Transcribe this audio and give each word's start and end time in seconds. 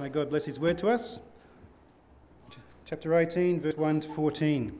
May 0.00 0.08
God 0.08 0.30
bless 0.30 0.44
His 0.44 0.60
word 0.60 0.78
to 0.78 0.90
us. 0.90 1.18
Chapter 2.84 3.18
18, 3.18 3.60
verse 3.60 3.76
1 3.76 4.00
to 4.00 4.08
14. 4.14 4.78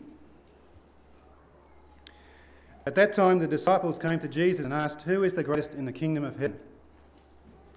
At 2.87 2.95
that 2.95 3.13
time, 3.15 3.41
the 3.41 3.49
disciples 3.49 3.99
came 3.99 4.21
to 4.21 4.29
Jesus 4.29 4.65
and 4.65 4.73
asked, 4.73 5.03
Who 5.03 5.25
is 5.25 5.33
the 5.33 5.43
greatest 5.43 5.75
in 5.75 5.85
the 5.85 5.93
kingdom 5.93 6.23
of 6.23 6.39
heaven? 6.39 6.59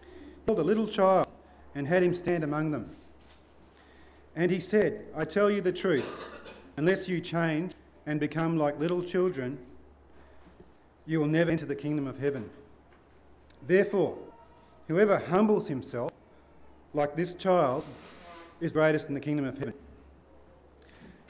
He 0.01 0.45
called 0.45 0.59
a 0.59 0.63
little 0.63 0.87
child 0.87 1.27
and 1.73 1.87
had 1.87 2.03
him 2.03 2.13
stand 2.13 2.43
among 2.43 2.71
them. 2.71 2.95
And 4.35 4.51
he 4.51 4.59
said, 4.59 5.05
I 5.15 5.25
tell 5.25 5.49
you 5.49 5.61
the 5.61 5.73
truth, 5.73 6.05
unless 6.77 7.09
you 7.09 7.19
change 7.19 7.73
and 8.05 8.19
become 8.19 8.55
like 8.55 8.79
little 8.79 9.03
children, 9.03 9.57
you 11.07 11.19
will 11.19 11.27
never 11.27 11.49
enter 11.49 11.65
the 11.65 11.75
kingdom 11.75 12.05
of 12.05 12.19
heaven. 12.19 12.47
Therefore, 13.65 14.15
whoever 14.87 15.17
humbles 15.17 15.67
himself 15.67 16.10
like 16.93 17.15
this 17.15 17.33
child 17.35 17.85
is 18.59 18.73
greatest 18.73 19.07
in 19.07 19.13
the 19.13 19.19
kingdom 19.19 19.45
of 19.45 19.57
heaven. 19.57 19.73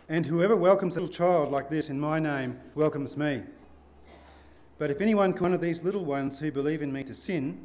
And 0.10 0.26
whoever 0.26 0.56
welcomes 0.56 0.98
a 0.98 1.00
little 1.00 1.14
child 1.14 1.52
like 1.52 1.70
this 1.70 1.90
in 1.90 2.00
my 2.00 2.20
name 2.20 2.60
welcomes 2.76 3.16
me. 3.16 3.44
But 4.78 4.92
if 4.92 5.00
anyone 5.00 5.32
one 5.34 5.54
of 5.54 5.62
these 5.62 5.84
little 5.84 6.04
ones 6.04 6.40
who 6.40 6.52
believe 6.52 6.82
in 6.82 6.92
me 6.92 7.04
to 7.04 7.14
sin, 7.14 7.60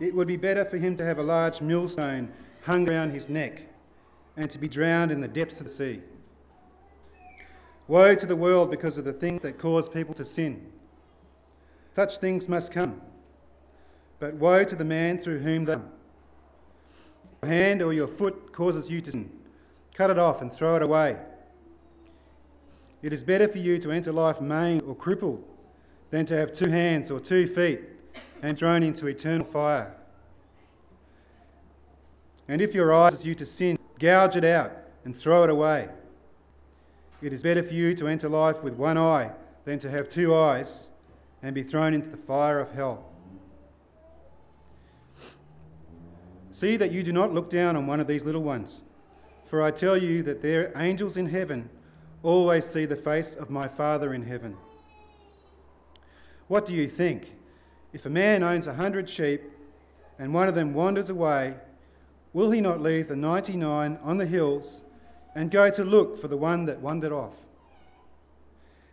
it 0.00 0.14
would 0.14 0.26
be 0.26 0.36
better 0.36 0.64
for 0.64 0.78
him 0.78 0.96
to 0.96 1.04
have 1.04 1.18
a 1.18 1.22
large 1.22 1.60
millstone 1.60 2.32
hung 2.62 2.88
around 2.88 3.10
his 3.10 3.28
neck 3.28 3.62
and 4.36 4.50
to 4.50 4.58
be 4.58 4.66
drowned 4.66 5.12
in 5.12 5.20
the 5.20 5.28
depths 5.28 5.60
of 5.60 5.66
the 5.66 5.72
sea. 5.72 6.00
Woe 7.86 8.14
to 8.14 8.26
the 8.26 8.34
world 8.34 8.70
because 8.70 8.96
of 8.96 9.04
the 9.04 9.12
things 9.12 9.42
that 9.42 9.58
cause 9.58 9.88
people 9.88 10.14
to 10.14 10.24
sin. 10.24 10.66
Such 11.92 12.16
things 12.16 12.48
must 12.48 12.72
come. 12.72 13.00
But 14.18 14.34
woe 14.34 14.64
to 14.64 14.74
the 14.74 14.84
man 14.84 15.18
through 15.18 15.40
whom 15.40 15.66
they 15.66 15.74
come. 15.74 15.90
Hand 17.44 17.82
or 17.82 17.92
your 17.92 18.08
foot 18.08 18.52
causes 18.52 18.90
you 18.90 19.00
to 19.02 19.12
sin. 19.12 19.30
Cut 19.94 20.10
it 20.10 20.18
off 20.18 20.42
and 20.42 20.52
throw 20.52 20.76
it 20.76 20.82
away. 20.82 21.16
It 23.02 23.12
is 23.12 23.22
better 23.22 23.46
for 23.46 23.58
you 23.58 23.78
to 23.78 23.92
enter 23.92 24.12
life 24.12 24.40
maimed 24.40 24.82
or 24.82 24.94
crippled 24.94 25.44
than 26.10 26.26
to 26.26 26.36
have 26.36 26.52
two 26.52 26.70
hands 26.70 27.10
or 27.10 27.20
two 27.20 27.46
feet 27.46 27.82
and 28.42 28.56
thrown 28.56 28.82
into 28.82 29.06
eternal 29.06 29.46
fire. 29.46 29.94
And 32.48 32.60
if 32.60 32.74
your 32.74 32.92
eye 32.94 33.10
causes 33.10 33.26
you 33.26 33.34
to 33.36 33.46
sin, 33.46 33.78
gouge 33.98 34.36
it 34.36 34.44
out 34.44 34.72
and 35.04 35.16
throw 35.16 35.44
it 35.44 35.50
away. 35.50 35.88
It 37.22 37.32
is 37.32 37.42
better 37.42 37.62
for 37.62 37.72
you 37.72 37.94
to 37.94 38.08
enter 38.08 38.28
life 38.28 38.62
with 38.62 38.74
one 38.74 38.98
eye 38.98 39.30
than 39.64 39.78
to 39.78 39.90
have 39.90 40.08
two 40.08 40.34
eyes 40.34 40.88
and 41.42 41.54
be 41.54 41.62
thrown 41.62 41.94
into 41.94 42.08
the 42.08 42.16
fire 42.16 42.60
of 42.60 42.70
hell. 42.72 43.04
See 46.54 46.76
that 46.76 46.92
you 46.92 47.02
do 47.02 47.12
not 47.12 47.34
look 47.34 47.50
down 47.50 47.74
on 47.74 47.88
one 47.88 47.98
of 47.98 48.06
these 48.06 48.24
little 48.24 48.44
ones, 48.44 48.82
for 49.44 49.60
I 49.60 49.72
tell 49.72 49.96
you 49.96 50.22
that 50.22 50.40
their 50.40 50.70
angels 50.76 51.16
in 51.16 51.26
heaven 51.26 51.68
always 52.22 52.64
see 52.64 52.84
the 52.84 52.94
face 52.94 53.34
of 53.34 53.50
my 53.50 53.66
Father 53.66 54.14
in 54.14 54.22
heaven. 54.22 54.56
What 56.46 56.64
do 56.64 56.72
you 56.72 56.86
think? 56.86 57.32
If 57.92 58.06
a 58.06 58.08
man 58.10 58.44
owns 58.44 58.68
a 58.68 58.72
hundred 58.72 59.10
sheep 59.10 59.42
and 60.20 60.32
one 60.32 60.46
of 60.46 60.54
them 60.54 60.74
wanders 60.74 61.10
away, 61.10 61.54
will 62.32 62.52
he 62.52 62.60
not 62.60 62.80
leave 62.80 63.08
the 63.08 63.16
99 63.16 63.98
on 64.00 64.16
the 64.16 64.24
hills 64.24 64.84
and 65.34 65.50
go 65.50 65.70
to 65.70 65.82
look 65.82 66.20
for 66.20 66.28
the 66.28 66.36
one 66.36 66.66
that 66.66 66.78
wandered 66.78 67.10
off? 67.10 67.34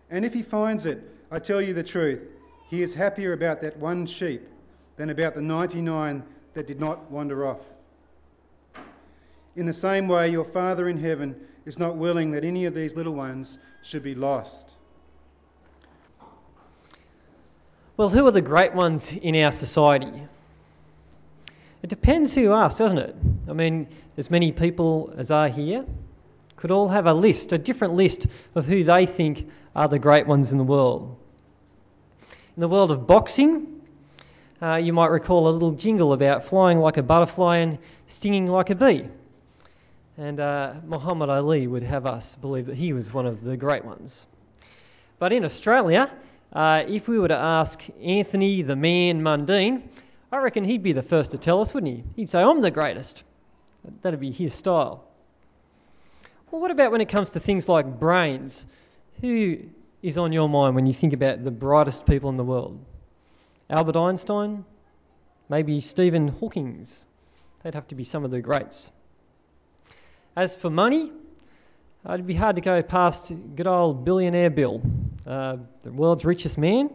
And 0.10 0.26
if 0.26 0.34
he 0.34 0.42
finds 0.42 0.88
it, 0.88 1.04
I 1.30 1.38
tell 1.38 1.62
you 1.62 1.76
the 1.76 1.84
truth, 1.84 2.22
he 2.72 2.82
is 2.82 2.96
happier 2.96 3.34
about 3.34 3.62
that 3.62 3.78
one 3.78 4.08
sheep 4.08 4.48
than 4.98 5.12
about 5.12 5.36
the 5.36 5.42
99 5.42 6.24
that 6.54 6.68
did 6.68 6.80
not 6.80 7.10
wander 7.12 7.46
off. 7.46 7.62
In 9.56 9.66
the 9.66 9.74
same 9.74 10.08
way, 10.08 10.30
your 10.30 10.46
Father 10.46 10.88
in 10.88 10.98
heaven 10.98 11.36
is 11.66 11.78
not 11.78 11.98
willing 11.98 12.32
that 12.32 12.44
any 12.44 12.66
of 12.66 12.74
these 12.74 12.96
little 12.96 13.14
ones 13.14 13.58
should 13.84 14.04
be 14.04 14.16
lost. 14.16 14.74
Well, 17.98 18.10
who 18.10 18.26
are 18.26 18.32
the 18.32 18.42
great 18.42 18.74
ones 18.74 19.12
in 19.12 19.36
our 19.36 19.52
society? 19.52 20.24
It 21.84 21.90
depends 21.90 22.34
who 22.34 22.42
you 22.42 22.54
ask, 22.54 22.78
doesn't 22.78 22.98
it? 22.98 23.16
I 23.50 23.54
mean, 23.54 23.88
as 24.18 24.32
many 24.32 24.52
people 24.52 25.14
as 25.18 25.32
are 25.32 25.50
here 25.50 25.86
could 26.56 26.72
all 26.72 26.88
have 26.88 27.08
a 27.08 27.14
list, 27.14 27.52
a 27.52 27.58
different 27.58 27.96
list 27.96 28.28
of 28.56 28.66
who 28.66 28.84
they 28.84 29.06
think 29.06 29.50
are 29.76 29.88
the 29.88 30.00
great 30.00 30.28
ones 30.28 30.52
in 30.52 30.58
the 30.58 30.64
world. 30.64 31.18
In 32.56 32.62
the 32.62 32.68
world 32.68 32.92
of 32.92 33.08
boxing, 33.08 33.81
uh, 34.62 34.76
you 34.76 34.94
might 34.94 35.10
recall 35.10 35.48
a 35.48 35.52
little 35.52 35.72
jingle 35.72 36.14
about 36.14 36.46
flying 36.46 36.80
like 36.80 36.98
a 36.98 37.04
butterfly 37.04 37.58
and 37.58 37.80
stinging 38.08 38.46
like 38.46 38.70
a 38.70 38.76
bee. 38.76 39.08
And 40.18 40.40
uh, 40.40 40.74
Muhammad 40.86 41.30
Ali 41.30 41.68
would 41.68 41.84
have 41.84 42.06
us 42.06 42.36
believe 42.36 42.68
that 42.68 42.76
he 42.76 42.94
was 42.94 43.12
one 43.14 43.26
of 43.26 43.42
the 43.42 43.58
great 43.58 43.84
ones. 43.84 44.28
But 45.18 45.34
in 45.34 45.46
Australia, 45.46 46.12
uh, 46.54 46.84
if 46.88 47.08
we 47.08 47.18
were 47.18 47.28
to 47.28 47.36
ask 47.36 47.88
Anthony 48.04 48.62
the 48.62 48.76
man 48.76 49.22
Mundine, 49.22 49.84
I 50.32 50.38
reckon 50.38 50.64
he'd 50.64 50.84
be 50.84 50.94
the 50.94 51.02
first 51.02 51.32
to 51.32 51.38
tell 51.38 51.60
us, 51.60 51.74
wouldn't 51.74 51.96
he? 51.96 52.04
He'd 52.16 52.30
say, 52.30 52.42
I'm 52.42 52.62
the 52.62 52.72
greatest. 52.72 53.24
That'd 54.04 54.20
be 54.20 54.32
his 54.32 54.54
style. 54.54 55.04
Well, 56.52 56.62
what 56.62 56.72
about 56.72 56.92
when 56.92 57.02
it 57.02 57.10
comes 57.10 57.32
to 57.32 57.40
things 57.40 57.68
like 57.68 58.00
brains? 58.00 58.66
Who 59.22 59.58
is 60.04 60.18
on 60.18 60.32
your 60.34 60.50
mind 60.50 60.76
when 60.76 60.86
you 60.86 60.94
think 60.94 61.14
about 61.14 61.44
the 61.44 61.52
brightest 61.52 62.06
people 62.06 62.30
in 62.30 62.38
the 62.38 62.44
world? 62.44 62.80
Albert 63.72 63.96
Einstein? 63.96 64.66
Maybe 65.48 65.80
Stephen 65.80 66.28
Hawking's? 66.28 67.06
They'd 67.64 67.74
have 67.74 67.88
to 67.88 67.96
be 67.96 68.04
some 68.04 68.26
of 68.26 68.32
the 68.32 68.42
greats. 68.42 68.92
As 70.36 70.54
for 70.56 70.70
money, 70.70 71.10
it'd 72.06 72.28
be 72.28 72.34
hard 72.34 72.58
to 72.58 72.62
go 72.62 72.84
past 72.84 73.32
good 73.56 73.68
old 73.68 74.04
billionaire 74.04 74.50
Bill 74.50 74.82
uh, 75.26 75.56
the 75.82 75.92
world's 75.92 76.26
richest 76.26 76.58
man. 76.58 76.90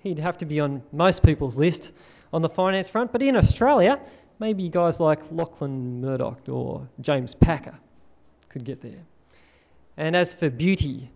He'd 0.00 0.18
have 0.18 0.38
to 0.38 0.46
be 0.46 0.58
on 0.58 0.82
most 0.92 1.22
people's 1.22 1.56
list 1.56 1.92
on 2.32 2.42
the 2.42 2.48
finance 2.48 2.88
front. 2.88 3.12
But 3.12 3.22
in 3.22 3.36
Australia, 3.36 4.00
maybe 4.40 4.68
guys 4.68 4.98
like 4.98 5.30
Lachlan 5.30 6.00
Murdoch 6.00 6.48
or 6.48 6.88
James 7.00 7.36
Packer 7.36 7.78
could 8.48 8.64
get 8.64 8.80
there. 8.80 9.04
And 9.96 10.16
as 10.16 10.34
for 10.34 10.50
beauty, 10.50 11.10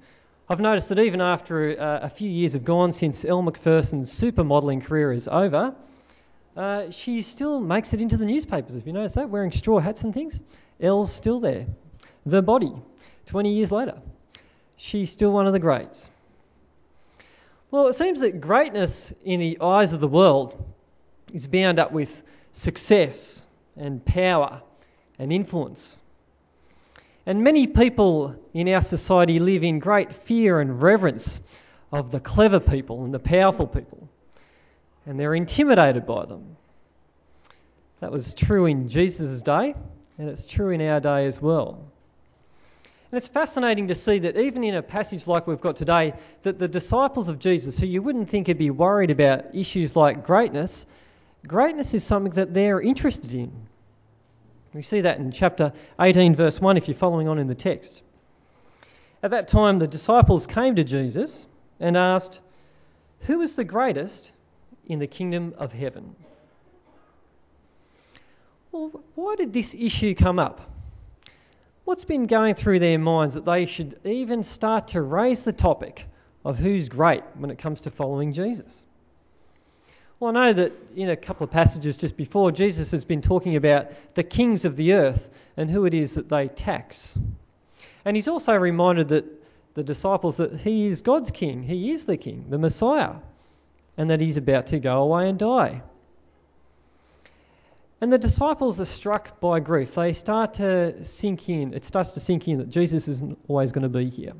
I've 0.51 0.61
noticed 0.61 0.89
that 0.89 0.99
even 0.99 1.21
after 1.21 1.79
uh, 1.79 2.01
a 2.01 2.09
few 2.09 2.31
years 2.31 2.55
have 2.55 2.65
gone 2.65 2.93
since 2.93 3.23
Elle 3.23 3.43
Macpherson's 3.43 4.11
supermodelling 4.11 4.83
career 4.83 5.13
is 5.13 5.29
over, 5.29 5.75
uh, 6.57 6.91
she 6.91 7.21
still 7.21 7.61
makes 7.61 7.93
it 7.93 8.01
into 8.01 8.17
the 8.17 8.25
newspapers. 8.25 8.75
Have 8.75 8.87
you 8.87 8.95
noticed 8.95 9.17
that? 9.17 9.29
Wearing 9.29 9.53
straw 9.53 9.79
hats 9.79 10.05
and 10.05 10.15
things. 10.15 10.41
Elle's 10.81 11.13
still 11.13 11.39
there. 11.39 11.67
The 12.25 12.41
body, 12.41 12.73
20 13.27 13.53
years 13.53 13.71
later. 13.71 14.01
She's 14.79 15.13
still 15.13 15.33
one 15.33 15.47
of 15.47 15.53
the 15.53 15.59
greats. 15.59 16.09
Well, 17.71 17.89
it 17.89 17.97
seems 17.97 18.21
that 18.21 18.41
greatness 18.41 19.13
in 19.23 19.41
the 19.41 19.59
eyes 19.61 19.93
of 19.93 20.01
the 20.01 20.09
world 20.09 20.57
is 21.35 21.47
bound 21.47 21.79
up 21.79 21.93
with 21.93 22.23
success 22.53 23.47
and 23.77 24.03
power 24.03 24.63
and 25.19 25.31
influence. 25.31 26.01
And 27.29 27.45
many 27.45 27.67
people 27.67 28.37
in 28.55 28.71
our 28.71 28.81
society 28.81 29.39
live 29.39 29.63
in 29.63 29.81
great 29.81 30.15
fear 30.15 30.61
and 30.61 30.81
reverence 30.81 31.43
of 31.93 32.11
the 32.11 32.21
clever 32.21 32.59
people 32.59 33.05
and 33.05 33.13
the 33.13 33.19
powerful 33.19 33.67
people, 33.67 34.09
and 35.05 35.21
they're 35.21 35.35
intimidated 35.35 36.07
by 36.07 36.25
them. 36.25 36.57
That 38.01 38.13
was 38.13 38.33
true 38.33 38.65
in 38.65 38.89
Jesus' 38.89 39.43
day, 39.43 39.75
and 40.17 40.29
it's 40.31 40.47
true 40.47 40.71
in 40.71 40.81
our 40.81 41.01
day 41.01 41.27
as 41.27 41.39
well. 41.39 41.85
And 43.13 43.19
it's 43.19 43.29
fascinating 43.29 43.89
to 43.89 43.95
see 43.95 44.21
that 44.21 44.39
even 44.39 44.65
in 44.65 44.75
a 44.75 44.83
passage 44.83 45.27
like 45.27 45.47
we've 45.47 45.61
got 45.61 45.77
today, 45.77 46.15
that 46.45 46.59
the 46.59 46.67
disciples 46.67 47.29
of 47.29 47.39
Jesus, 47.39 47.79
who 47.79 47.87
you 47.87 48.01
wouldn't 48.01 48.31
think 48.31 48.49
would 48.49 48.57
be 48.57 48.71
worried 48.71 49.11
about 49.11 49.55
issues 49.55 49.95
like 49.95 50.25
greatness, 50.25 50.87
greatness 51.47 51.93
is 51.93 52.05
something 52.05 52.33
that 52.37 52.55
they're 52.55 52.81
interested 52.81 53.35
in. 53.35 53.68
We 54.75 54.83
see 54.83 55.01
that 55.01 55.19
in 55.19 55.33
chapter 55.33 55.73
18, 56.01 56.35
verse 56.35 56.61
1, 56.61 56.77
if 56.77 56.89
you're 56.89 56.97
following 56.97 57.29
on 57.29 57.39
in 57.39 57.47
the 57.47 57.55
text. 57.55 58.03
At 59.23 59.31
that 59.31 59.49
time, 59.49 59.79
the 59.79 59.89
disciples 59.89 60.47
came 60.47 60.77
to 60.77 60.85
Jesus 60.85 61.47
and 61.81 61.97
asked, 61.97 62.41
Who 63.21 63.41
is 63.41 63.55
the 63.55 63.65
greatest 63.65 64.33
in 64.87 64.99
the 64.99 65.07
kingdom 65.07 65.55
of 65.59 65.73
heaven? 65.73 66.15
Well, 68.71 69.03
why 69.15 69.37
did 69.37 69.53
this 69.53 69.75
issue 69.75 70.15
come 70.15 70.39
up? 70.39 70.61
What's 71.85 72.05
been 72.05 72.27
going 72.27 72.55
through 72.55 72.81
their 72.81 72.99
minds 72.99 73.35
that 73.35 73.47
they 73.47 73.65
should 73.65 73.99
even 74.05 74.43
start 74.43 74.89
to 74.89 75.01
raise 75.01 75.43
the 75.43 75.53
topic 75.53 76.05
of 76.45 76.59
who's 76.59 76.89
great 76.89 77.25
when 77.35 77.51
it 77.51 77.59
comes 77.59 77.81
to 77.83 77.91
following 77.91 78.33
Jesus? 78.33 78.85
Well, 80.21 80.37
I 80.37 80.47
know 80.47 80.53
that 80.53 80.73
in 80.97 81.11
a 81.11 81.17
couple 81.17 81.45
of 81.45 81.51
passages 81.53 81.97
just 81.97 82.17
before, 82.17 82.51
Jesus 82.51 82.91
has 82.91 83.05
been 83.05 83.23
talking 83.23 83.55
about 83.55 83.93
the 84.15 84.25
kings 84.25 84.65
of 84.65 84.75
the 84.75 84.95
earth 84.95 85.31
and 85.57 85.71
who 85.71 85.85
it 85.85 85.95
is 85.95 86.15
that 86.15 86.29
they 86.29 86.49
tax. 86.49 87.17
And 88.05 88.17
he's 88.17 88.27
also 88.27 88.55
reminded 88.55 89.09
that 89.09 89.25
the 89.75 89.85
disciples 89.85 90.39
that 90.39 90.55
he 90.55 90.87
is 90.87 91.03
God's 91.03 91.31
king, 91.31 91.63
he 91.63 91.93
is 91.93 92.05
the 92.05 92.17
king, 92.17 92.47
the 92.51 92.59
Messiah, 92.59 93.15
and 93.97 94.11
that 94.11 94.21
he's 94.21 94.37
about 94.37 94.67
to 94.69 94.81
go 94.81 95.03
away 95.03 95.29
and 95.29 95.39
die. 95.39 95.83
And 98.01 98.13
the 98.13 98.19
disciples 98.19 98.81
are 98.81 98.87
struck 98.87 99.39
by 99.39 99.61
grief. 99.61 99.95
They 99.95 100.13
start 100.15 100.55
to 100.55 101.05
sink 101.05 101.49
in. 101.49 101.75
It 101.75 101.85
starts 101.85 102.13
to 102.13 102.21
sink 102.21 102.49
in 102.49 102.59
that 102.59 102.71
Jesus 102.71 103.07
isn't 103.07 103.39
always 103.47 103.71
going 103.71 103.83
to 103.83 103.89
be 103.89 104.09
here. 104.09 104.33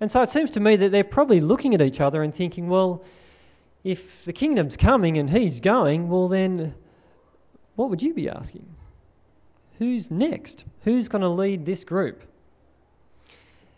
And 0.00 0.10
so 0.10 0.20
it 0.22 0.30
seems 0.30 0.50
to 0.52 0.60
me 0.60 0.74
that 0.76 0.90
they're 0.90 1.04
probably 1.04 1.40
looking 1.40 1.74
at 1.74 1.82
each 1.82 2.00
other 2.00 2.22
and 2.24 2.34
thinking, 2.34 2.68
well, 2.68 3.04
if 3.84 4.24
the 4.24 4.32
kingdom's 4.32 4.76
coming 4.76 5.18
and 5.18 5.28
he's 5.28 5.60
going, 5.60 6.08
well, 6.08 6.28
then 6.28 6.74
what 7.76 7.90
would 7.90 8.02
you 8.02 8.14
be 8.14 8.30
asking? 8.30 8.66
Who's 9.78 10.10
next? 10.10 10.64
Who's 10.84 11.08
going 11.08 11.22
to 11.22 11.28
lead 11.28 11.66
this 11.66 11.84
group? 11.84 12.22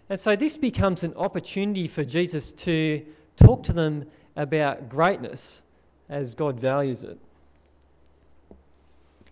And 0.08 0.20
so 0.20 0.36
this 0.36 0.56
becomes 0.56 1.02
an 1.02 1.14
opportunity 1.14 1.88
for 1.88 2.04
Jesus 2.04 2.52
to 2.52 3.04
talk 3.36 3.64
to 3.64 3.72
them 3.72 4.06
about 4.36 4.88
greatness 4.88 5.62
as 6.08 6.34
God 6.34 6.60
values 6.60 7.02
it. 7.02 7.18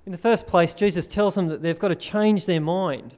In 0.07 0.13
the 0.13 0.19
first 0.19 0.47
place, 0.47 0.75
Jesus 0.75 1.07
tells 1.07 1.35
them 1.35 1.49
that 1.49 1.63
they've 1.63 1.79
got 1.79 1.89
to 1.89 1.95
change 1.95 2.47
their 2.47 2.61
mind. 2.61 3.15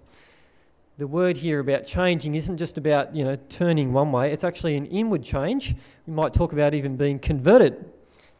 The 0.98 1.06
word 1.06 1.36
here 1.36 1.60
about 1.60 1.86
changing 1.86 2.36
isn't 2.36 2.56
just 2.56 2.78
about, 2.78 3.14
you 3.14 3.22
know, 3.22 3.36
turning 3.50 3.92
one 3.92 4.12
way, 4.12 4.32
it's 4.32 4.44
actually 4.44 4.76
an 4.76 4.86
inward 4.86 5.22
change. 5.22 5.74
We 6.06 6.14
might 6.14 6.32
talk 6.32 6.54
about 6.54 6.72
even 6.72 6.96
being 6.96 7.18
converted. 7.18 7.84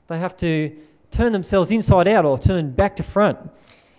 They 0.09 0.19
have 0.19 0.39
to 0.39 0.75
turn 1.11 1.33
themselves 1.33 1.71
inside 1.71 2.09
out 2.09 2.25
or 2.25 2.39
turn 2.39 2.73
back 2.73 2.97
to 2.97 3.03
front 3.03 3.39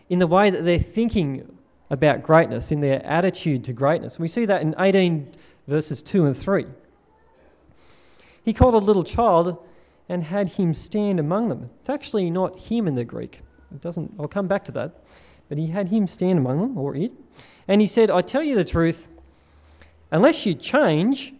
in 0.10 0.18
the 0.18 0.26
way 0.26 0.50
that 0.50 0.66
they're 0.66 0.80
thinking 0.80 1.56
about 1.92 2.24
greatness, 2.24 2.72
in 2.72 2.82
their 2.82 3.06
attitude 3.06 3.66
to 3.66 3.74
greatness. 3.74 4.18
We 4.18 4.28
see 4.28 4.46
that 4.46 4.64
in 4.64 4.74
18 4.80 5.34
verses 5.68 6.02
2 6.02 6.26
and 6.26 6.36
3. 6.36 6.66
He 8.44 8.54
called 8.54 8.74
a 8.74 8.80
little 8.80 9.04
child 9.04 9.64
and 10.10 10.24
had 10.24 10.50
him 10.50 10.74
stand 10.74 11.20
among 11.20 11.50
them. 11.50 11.66
It's 11.80 11.90
actually 11.90 12.32
not 12.32 12.58
him 12.58 12.88
in 12.88 12.96
the 12.96 13.06
Greek. 13.06 13.40
It 13.72 13.82
doesn't 13.82 14.16
I'll 14.20 14.28
come 14.28 14.48
back 14.48 14.66
to 14.66 14.72
that. 14.74 15.04
But 15.48 15.60
he 15.60 15.68
had 15.68 15.88
him 15.88 16.08
stand 16.08 16.40
among 16.40 16.60
them, 16.60 16.78
or 16.78 16.96
it. 16.96 17.12
And 17.68 17.82
he 17.82 17.88
said, 17.88 18.10
I 18.10 18.22
tell 18.22 18.44
you 18.44 18.56
the 18.56 18.64
truth, 18.64 19.08
unless 20.12 20.46
you 20.46 20.56
change 20.56 21.34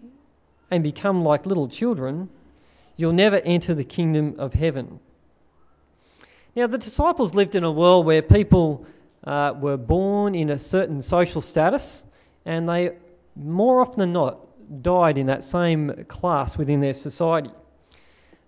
and 0.70 0.84
become 0.84 1.24
like 1.24 1.46
little 1.46 1.68
children, 1.68 2.30
you'll 2.98 3.14
never 3.14 3.38
enter 3.38 3.74
the 3.74 3.84
kingdom 3.84 4.36
of 4.40 4.54
heaven. 4.54 5.00
Now, 6.56 6.68
the 6.68 6.78
disciples 6.78 7.36
lived 7.36 7.56
in 7.56 7.64
a 7.64 7.72
world 7.72 8.06
where 8.06 8.22
people 8.22 8.86
uh, 9.24 9.54
were 9.58 9.78
born 9.78 10.36
in 10.36 10.50
a 10.50 10.60
certain 10.60 11.02
social 11.02 11.42
status, 11.42 12.04
and 12.46 12.68
they 12.68 12.98
more 13.36 13.82
often 13.82 14.00
than 14.00 14.14
not 14.14 14.40
died 14.82 15.18
in 15.18 15.28
that 15.28 15.44
same 15.44 16.06
class 16.08 16.58
within 16.58 16.82
their 16.82 16.94
society. 16.94 17.52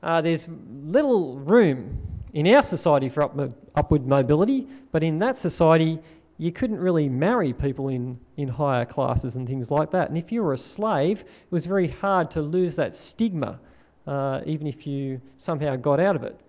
Uh, 0.01 0.21
there's 0.21 0.47
little 0.83 1.37
room 1.37 1.99
in 2.33 2.47
our 2.47 2.63
society 2.63 3.09
for 3.09 3.23
up, 3.23 3.37
upward 3.75 4.07
mobility, 4.07 4.67
but 4.91 5.03
in 5.03 5.19
that 5.19 5.37
society, 5.37 5.99
you 6.39 6.53
couldn't 6.53 6.79
really 6.79 7.09
marry 7.09 7.51
people 7.51 7.89
in, 7.89 8.17
in 8.37 8.47
higher 8.47 8.85
classes 8.85 9.35
and 9.35 9.45
things 9.45 9.69
like 9.69 9.91
that. 9.91 10.07
And 10.07 10.17
if 10.17 10.31
you 10.31 10.41
were 10.41 10.53
a 10.53 10.57
slave, 10.57 11.19
it 11.19 11.51
was 11.51 11.65
very 11.65 11.89
hard 11.89 12.31
to 12.31 12.41
lose 12.41 12.77
that 12.77 12.95
stigma, 12.95 13.59
uh, 14.07 14.39
even 14.45 14.65
if 14.65 14.87
you 14.87 15.19
somehow 15.35 15.75
got 15.75 15.99
out 15.99 16.15
of 16.15 16.23
it. 16.23 16.39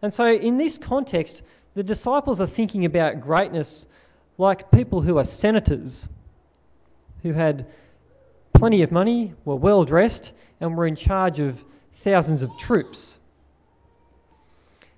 And 0.00 0.12
so, 0.12 0.26
in 0.26 0.56
this 0.56 0.78
context, 0.78 1.42
the 1.74 1.82
disciples 1.82 2.40
are 2.40 2.46
thinking 2.46 2.86
about 2.86 3.20
greatness 3.20 3.86
like 4.38 4.70
people 4.70 5.02
who 5.02 5.18
are 5.18 5.24
senators, 5.24 6.08
who 7.22 7.34
had 7.34 7.66
plenty 8.54 8.80
of 8.80 8.90
money, 8.90 9.34
were 9.44 9.56
well 9.56 9.84
dressed, 9.84 10.32
and 10.60 10.78
were 10.78 10.86
in 10.86 10.96
charge 10.96 11.40
of 11.40 11.62
thousands 11.92 12.42
of 12.42 12.56
troops. 12.56 13.18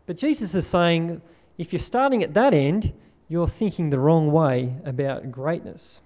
But 0.07 0.17
Jesus 0.17 0.55
is 0.55 0.65
saying 0.65 1.23
if 1.59 1.73
you're 1.73 1.81
starting 1.81 2.23
at 2.23 2.35
that 2.35 2.55
end, 2.55 2.93
you're 3.31 3.49
thinking 3.49 3.91
the 3.91 3.99
wrong 3.99 4.33
way 4.33 4.75
about 4.85 5.31
greatness. 5.31 6.03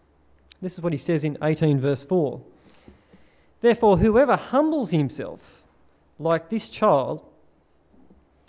This 0.60 0.74
is 0.74 0.80
what 0.82 0.92
he 0.92 0.98
says 0.98 1.24
in 1.24 1.38
18, 1.42 1.80
verse 1.80 2.04
4. 2.04 2.38
Therefore, 3.62 3.96
whoever 3.96 4.36
humbles 4.36 4.90
himself 4.90 5.40
like 6.18 6.50
this 6.50 6.68
child 6.68 7.24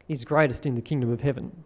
is 0.10 0.26
greatest 0.26 0.66
in 0.66 0.76
the 0.76 0.82
kingdom 0.82 1.10
of 1.14 1.22
heaven. 1.22 1.64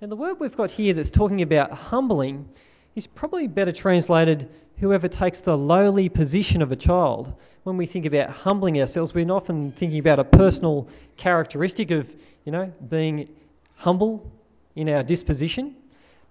Now, 0.00 0.08
the 0.08 0.16
word 0.16 0.40
we've 0.40 0.56
got 0.56 0.72
here 0.72 0.92
that's 0.92 1.12
talking 1.12 1.40
about 1.40 1.70
humbling 1.70 2.48
is 2.96 3.06
probably 3.06 3.46
better 3.46 3.72
translated 3.72 4.50
whoever 4.78 5.06
takes 5.06 5.40
the 5.40 5.56
lowly 5.56 6.08
position 6.08 6.62
of 6.62 6.72
a 6.72 6.76
child. 6.76 7.32
When 7.62 7.76
we 7.76 7.86
think 7.86 8.06
about 8.06 8.28
humbling 8.30 8.80
ourselves, 8.80 9.14
we're 9.14 9.30
often 9.30 9.70
thinking 9.70 10.00
about 10.00 10.18
a 10.18 10.24
personal 10.24 10.88
characteristic 11.16 11.92
of, 11.92 12.12
you 12.44 12.50
know, 12.50 12.72
being 12.88 13.28
humble 13.76 14.28
in 14.76 14.88
our 14.88 15.02
disposition. 15.02 15.74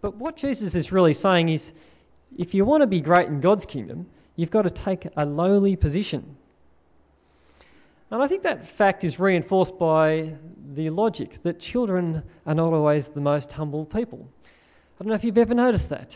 But 0.02 0.16
what 0.16 0.36
Jesus 0.36 0.76
is 0.76 0.92
really 0.92 1.14
saying 1.14 1.50
is 1.50 1.74
if 2.38 2.54
you 2.54 2.66
want 2.66 2.82
to 2.82 2.88
be 2.88 3.00
great 3.00 3.28
in 3.28 3.40
God's 3.40 3.66
kingdom, 3.66 4.06
you've 4.36 4.52
got 4.52 4.64
to 4.64 4.70
take 4.70 5.08
a 5.16 5.26
lowly 5.26 5.76
position. 5.76 6.36
And 8.12 8.22
I 8.22 8.28
think 8.28 8.44
that 8.44 8.66
fact 8.66 9.04
is 9.04 9.20
reinforced 9.20 9.80
by 9.80 10.36
the 10.74 10.90
logic 10.90 11.42
that 11.44 11.60
children 11.60 12.22
are 12.46 12.54
not 12.54 12.74
always 12.74 13.10
the 13.10 13.22
most 13.22 13.52
humble 13.52 13.86
people. 13.86 14.28
I 14.46 15.04
don't 15.04 15.10
know 15.10 15.16
if 15.16 15.24
you've 15.24 15.38
ever 15.38 15.54
noticed 15.54 15.90
that. 15.90 16.16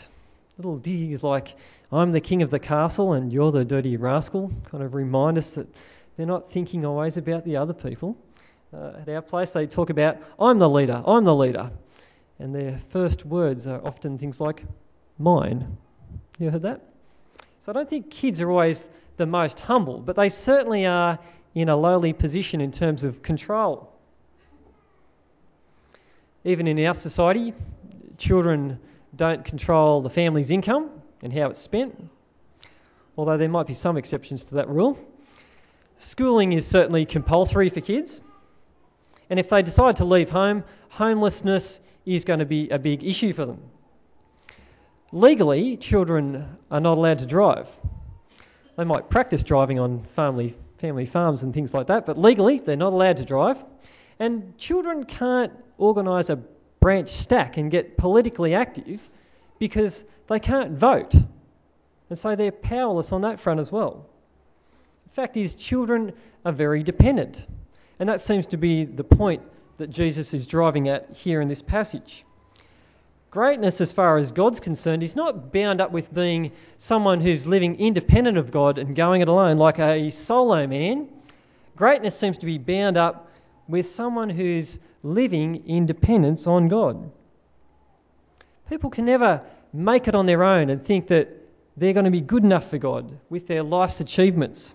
Little 0.58 0.78
ditties 0.78 1.24
like, 1.24 1.56
I'm 1.92 2.12
the 2.12 2.22
king 2.22 2.42
of 2.42 2.52
the 2.52 2.60
castle 2.60 3.14
and 3.14 3.32
you're 3.32 3.52
the 3.52 3.66
dirty 3.66 3.98
rascal, 3.98 4.52
kind 4.70 4.84
of 4.84 4.94
remind 4.94 5.38
us 5.38 5.52
that 5.52 5.68
they're 6.16 6.26
not 6.26 6.52
thinking 6.52 6.86
always 6.86 7.18
about 7.18 7.46
the 7.46 7.58
other 7.58 7.74
people. 7.74 8.18
Uh, 8.74 8.94
at 9.02 9.10
our 9.10 9.22
place, 9.22 9.52
they 9.52 9.66
talk 9.66 9.90
about, 9.90 10.18
I'm 10.40 10.60
the 10.60 10.70
leader, 10.70 11.02
I'm 11.06 11.24
the 11.24 11.36
leader. 11.36 11.72
And 12.40 12.54
their 12.54 12.80
first 12.90 13.26
words 13.26 13.68
are 13.68 13.86
often 13.86 14.18
things 14.18 14.40
like, 14.40 14.64
mine. 15.18 15.78
You 16.40 16.52
heard 16.52 16.64
that? 16.64 16.82
So 17.62 17.72
I 17.72 17.74
don't 17.74 17.90
think 17.90 18.12
kids 18.12 18.42
are 18.42 18.52
always 18.52 18.88
the 19.18 19.26
most 19.26 19.60
humble, 19.60 20.00
but 20.00 20.16
they 20.16 20.30
certainly 20.30 20.86
are 20.86 21.20
in 21.56 21.70
a 21.70 21.76
lowly 21.76 22.14
position 22.14 22.62
in 22.62 22.72
terms 22.72 23.04
of 23.04 23.24
control. 23.24 23.92
Even 26.44 26.68
in 26.68 26.80
our 26.86 26.94
society, 26.94 27.54
children 28.18 28.80
don't 29.16 29.44
control 29.44 30.02
the 30.02 30.10
family's 30.10 30.52
income 30.52 30.92
and 31.24 31.34
how 31.34 31.50
it's 31.50 31.60
spent, 31.60 32.10
although 33.18 33.38
there 33.38 33.50
might 33.50 33.68
be 33.68 33.74
some 33.74 33.98
exceptions 33.98 34.46
to 34.46 34.56
that 34.56 34.70
rule. 34.70 34.98
Schooling 35.98 36.54
is 36.54 36.68
certainly 36.68 37.06
compulsory 37.06 37.70
for 37.70 37.82
kids, 37.82 38.22
and 39.30 39.40
if 39.40 39.50
they 39.50 39.62
decide 39.62 39.98
to 39.98 40.06
leave 40.06 40.30
home, 40.30 40.64
homelessness 40.90 41.80
is 42.06 42.26
going 42.26 42.40
to 42.40 42.46
be 42.46 42.70
a 42.70 42.80
big 42.80 43.04
issue 43.04 43.34
for 43.34 43.46
them. 43.46 43.62
Legally, 45.12 45.78
children 45.78 46.58
are 46.70 46.80
not 46.80 46.98
allowed 46.98 47.20
to 47.20 47.26
drive. 47.26 47.70
They 48.78 48.84
might 48.84 49.10
practice 49.10 49.44
driving 49.44 49.80
on 49.80 50.04
family 50.16 50.56
family 50.78 51.06
farms 51.06 51.44
and 51.44 51.54
things 51.54 51.74
like 51.74 51.88
that, 51.88 52.06
but 52.06 52.18
legally 52.20 52.60
they're 52.60 52.76
not 52.76 52.94
allowed 52.94 53.18
to 53.18 53.26
drive. 53.26 53.64
And 54.20 54.58
children 54.58 55.06
can't 55.06 55.52
organise 55.78 56.30
a 56.30 56.38
branch 56.80 57.10
stack 57.10 57.58
and 57.58 57.72
get 57.72 57.98
politically 57.98 58.54
active 58.54 59.08
because 59.60 60.04
they 60.28 60.40
can't 60.40 60.74
vote. 60.74 61.16
And 62.10 62.18
so 62.18 62.36
they're 62.36 62.52
powerless 62.52 63.12
on 63.12 63.22
that 63.22 63.40
front 63.40 63.60
as 63.60 63.72
well. 63.72 64.06
The 65.06 65.14
fact 65.14 65.38
is, 65.38 65.56
children 65.56 66.14
are 66.46 66.52
very 66.52 66.84
dependent. 66.84 67.46
And 68.00 68.10
that 68.10 68.22
seems 68.22 68.48
to 68.48 68.58
be 68.58 68.86
the 68.86 69.04
point 69.04 69.42
that 69.78 69.90
Jesus 69.90 70.34
is 70.34 70.48
driving 70.48 70.90
at 70.90 71.10
here 71.14 71.42
in 71.42 71.48
this 71.48 71.62
passage. 71.62 72.24
Greatness, 73.30 73.82
as 73.82 73.92
far 73.92 74.18
as 74.18 74.32
God's 74.32 74.60
concerned, 74.60 75.04
is 75.04 75.16
not 75.16 75.52
bound 75.52 75.82
up 75.82 75.92
with 75.92 76.14
being 76.14 76.52
someone 76.78 77.22
who's 77.22 77.46
living 77.46 77.80
independent 77.80 78.38
of 78.38 78.52
God 78.52 78.78
and 78.78 78.96
going 78.96 79.22
it 79.22 79.28
alone 79.28 79.58
like 79.58 79.80
a 79.80 80.10
solo 80.10 80.66
man. 80.66 81.10
Greatness 81.76 82.18
seems 82.18 82.38
to 82.40 82.46
be 82.46 82.58
bound 82.58 82.98
up 82.98 83.30
with 83.68 83.90
someone 83.90 84.30
who's 84.30 84.80
living 85.04 85.68
in 85.68 85.86
dependence 85.86 86.48
on 86.48 86.70
God. 86.70 87.12
People 88.70 88.90
can 88.90 89.06
never 89.06 89.42
make 89.74 90.08
it 90.08 90.16
on 90.16 90.26
their 90.26 90.44
own 90.44 90.70
and 90.70 90.84
think 90.84 91.08
that 91.08 91.30
they're 91.76 91.94
going 91.94 92.06
to 92.06 92.12
be 92.12 92.22
good 92.22 92.44
enough 92.44 92.70
for 92.70 92.78
God 92.78 93.20
with 93.30 93.46
their 93.46 93.62
life's 93.62 94.00
achievements. 94.00 94.74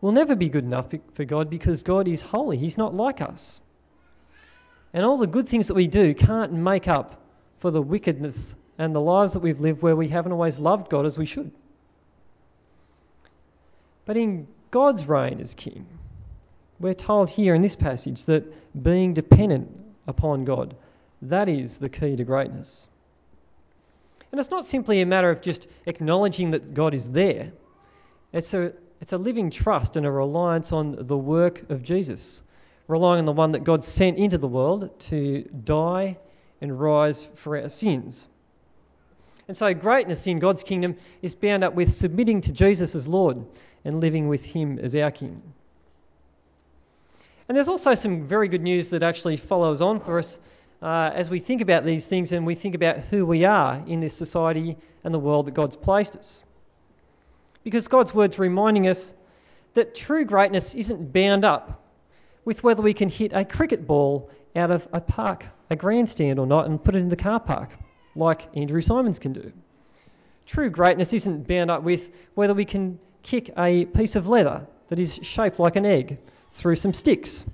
We'll 0.00 0.12
never 0.12 0.36
be 0.36 0.48
good 0.48 0.64
enough 0.64 0.86
for 1.14 1.24
God 1.24 1.50
because 1.50 1.82
God 1.82 2.06
is 2.06 2.22
holy. 2.22 2.56
He's 2.56 2.78
not 2.78 2.94
like 2.94 3.20
us. 3.20 3.60
And 4.92 5.04
all 5.04 5.18
the 5.18 5.26
good 5.26 5.48
things 5.48 5.68
that 5.68 5.74
we 5.74 5.88
do 5.88 6.14
can't 6.14 6.52
make 6.52 6.88
up 6.88 7.20
for 7.58 7.70
the 7.70 7.82
wickedness 7.82 8.54
and 8.78 8.94
the 8.94 9.00
lives 9.00 9.32
that 9.32 9.40
we've 9.40 9.60
lived 9.60 9.82
where 9.82 9.96
we 9.96 10.08
haven't 10.08 10.32
always 10.32 10.58
loved 10.58 10.88
God 10.88 11.04
as 11.04 11.18
we 11.18 11.26
should. 11.26 11.50
But 14.06 14.16
in 14.16 14.46
God's 14.70 15.06
reign 15.06 15.40
as 15.40 15.54
King, 15.54 15.86
we're 16.80 16.94
told 16.94 17.28
here 17.28 17.54
in 17.54 17.60
this 17.62 17.74
passage 17.74 18.24
that 18.26 18.44
being 18.82 19.14
dependent 19.14 19.68
upon 20.06 20.44
God, 20.44 20.76
that 21.22 21.48
is 21.48 21.78
the 21.78 21.88
key 21.88 22.16
to 22.16 22.24
greatness. 22.24 22.86
And 24.30 24.40
it's 24.40 24.50
not 24.50 24.64
simply 24.64 25.00
a 25.00 25.06
matter 25.06 25.30
of 25.30 25.42
just 25.42 25.66
acknowledging 25.86 26.52
that 26.52 26.74
God 26.74 26.94
is 26.94 27.10
there. 27.10 27.52
It's 28.32 28.54
a, 28.54 28.72
it's 29.00 29.12
a 29.12 29.18
living 29.18 29.50
trust 29.50 29.96
and 29.96 30.04
a 30.04 30.10
reliance 30.10 30.72
on 30.72 31.06
the 31.06 31.16
work 31.16 31.70
of 31.70 31.82
Jesus 31.82 32.42
relying 32.88 33.20
on 33.20 33.26
the 33.26 33.32
one 33.32 33.52
that 33.52 33.64
God 33.64 33.84
sent 33.84 34.18
into 34.18 34.38
the 34.38 34.48
world 34.48 34.98
to 35.00 35.42
die 35.42 36.16
and 36.60 36.80
rise 36.80 37.22
for 37.36 37.56
our 37.56 37.68
sins. 37.68 38.26
And 39.46 39.56
so, 39.56 39.72
greatness 39.74 40.26
in 40.26 40.40
God's 40.40 40.62
kingdom 40.62 40.96
is 41.22 41.34
bound 41.34 41.62
up 41.64 41.74
with 41.74 41.92
submitting 41.92 42.40
to 42.42 42.52
Jesus 42.52 42.94
as 42.94 43.06
Lord 43.06 43.46
and 43.84 44.00
living 44.00 44.28
with 44.28 44.44
Him 44.44 44.78
as 44.78 44.96
our 44.96 45.10
King. 45.10 45.42
And 47.48 47.56
there's 47.56 47.68
also 47.68 47.94
some 47.94 48.26
very 48.26 48.48
good 48.48 48.62
news 48.62 48.90
that 48.90 49.02
actually 49.02 49.36
follows 49.36 49.80
on 49.80 50.00
for 50.00 50.18
us 50.18 50.38
uh, 50.82 51.10
as 51.14 51.30
we 51.30 51.40
think 51.40 51.62
about 51.62 51.84
these 51.84 52.06
things 52.06 52.32
and 52.32 52.46
we 52.46 52.54
think 52.54 52.74
about 52.74 52.98
who 52.98 53.24
we 53.24 53.44
are 53.44 53.82
in 53.86 54.00
this 54.00 54.14
society 54.14 54.76
and 55.02 55.14
the 55.14 55.18
world 55.18 55.46
that 55.46 55.54
God's 55.54 55.76
placed 55.76 56.16
us. 56.16 56.42
Because 57.68 57.88
God's 57.88 58.14
word's 58.14 58.38
reminding 58.38 58.88
us 58.88 59.12
that 59.74 59.94
true 59.94 60.24
greatness 60.24 60.74
isn't 60.74 61.12
bound 61.12 61.44
up 61.44 61.84
with 62.46 62.64
whether 62.64 62.82
we 62.82 62.94
can 62.94 63.10
hit 63.10 63.34
a 63.34 63.44
cricket 63.44 63.86
ball 63.86 64.30
out 64.56 64.70
of 64.70 64.88
a 64.90 65.02
park, 65.02 65.44
a 65.68 65.76
grandstand 65.76 66.38
or 66.38 66.46
not, 66.46 66.64
and 66.64 66.82
put 66.82 66.96
it 66.96 67.00
in 67.00 67.10
the 67.10 67.16
car 67.16 67.38
park, 67.38 67.68
like 68.16 68.48
Andrew 68.56 68.80
Symonds 68.80 69.18
can 69.18 69.34
do. 69.34 69.52
True 70.46 70.70
greatness 70.70 71.12
isn't 71.12 71.46
bound 71.46 71.70
up 71.70 71.82
with 71.82 72.10
whether 72.34 72.54
we 72.54 72.64
can 72.64 72.98
kick 73.22 73.50
a 73.58 73.84
piece 73.84 74.16
of 74.16 74.30
leather 74.30 74.66
that 74.88 74.98
is 74.98 75.20
shaped 75.20 75.58
like 75.58 75.76
an 75.76 75.84
egg 75.84 76.16
through 76.52 76.76
some 76.76 76.94
sticks, 76.94 77.44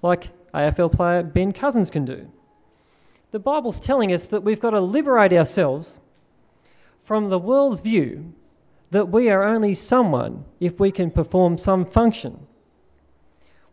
like 0.00 0.30
AFL 0.54 0.92
player 0.92 1.22
Ben 1.22 1.52
Cousins 1.52 1.90
can 1.90 2.06
do. 2.06 2.26
The 3.32 3.38
Bible's 3.38 3.80
telling 3.80 4.14
us 4.14 4.28
that 4.28 4.44
we've 4.44 4.60
got 4.60 4.70
to 4.70 4.80
liberate 4.80 5.34
ourselves 5.34 6.00
from 7.04 7.28
the 7.28 7.38
world's 7.38 7.82
view 7.82 8.32
that 8.90 9.08
we 9.08 9.30
are 9.30 9.44
only 9.44 9.74
someone 9.74 10.44
if 10.60 10.80
we 10.80 10.90
can 10.90 11.10
perform 11.10 11.58
some 11.58 11.84
function. 11.84 12.38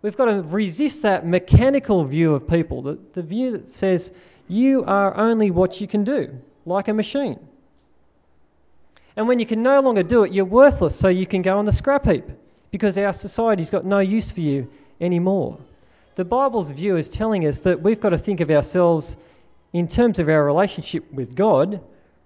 We've 0.02 0.18
got 0.18 0.26
to 0.26 0.42
resist 0.42 1.02
that 1.02 1.26
mechanical 1.26 2.04
view 2.04 2.36
of 2.36 2.48
people, 2.48 2.82
the, 2.82 3.00
the 3.14 3.24
view 3.24 3.52
that 3.54 3.68
says 3.68 4.12
you 4.48 4.84
are 4.84 5.16
only 5.18 5.52
what 5.52 5.82
you 5.82 5.88
can 5.88 6.04
do, 6.04 6.40
like 6.66 6.88
a 6.88 6.94
machine. 6.94 7.40
And 9.16 9.28
when 9.28 9.40
you 9.40 9.46
can 9.46 9.64
no 9.64 9.80
longer 9.80 10.04
do 10.04 10.24
it, 10.24 10.32
you're 10.32 10.46
worthless, 10.46 10.96
so 10.96 11.08
you 11.08 11.26
can 11.26 11.42
go 11.42 11.58
on 11.58 11.66
the 11.66 11.72
scrap 11.72 12.06
heap 12.06 12.26
because 12.70 12.98
our 12.98 13.14
society's 13.14 13.70
got 13.70 13.86
no 13.86 14.00
use 14.00 14.32
for 14.32 14.42
you 14.42 14.70
anymore. 15.00 15.58
The 16.16 16.26
Bible's 16.26 16.72
view 16.72 16.98
is 16.98 17.10
telling 17.10 17.48
us 17.48 17.62
that 17.62 17.82
we've 17.82 18.00
got 18.00 18.10
to 18.10 18.18
think 18.18 18.42
of 18.42 18.52
ourselves 18.52 19.16
in 19.74 19.88
terms 19.88 20.20
of 20.20 20.30
our 20.30 20.44
relationship 20.44 21.12
with 21.12 21.36
God 21.36 21.82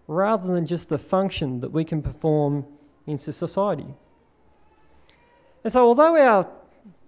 rather 0.07 0.53
than 0.53 0.65
just 0.65 0.89
the 0.89 0.97
function 0.97 1.61
that 1.61 1.71
we 1.71 1.85
can 1.85 2.01
perform 2.01 2.65
in 3.09 3.17
society. 3.17 3.87
And 5.63 5.73
so, 5.73 5.85
although 5.85 6.15
our 6.17 6.47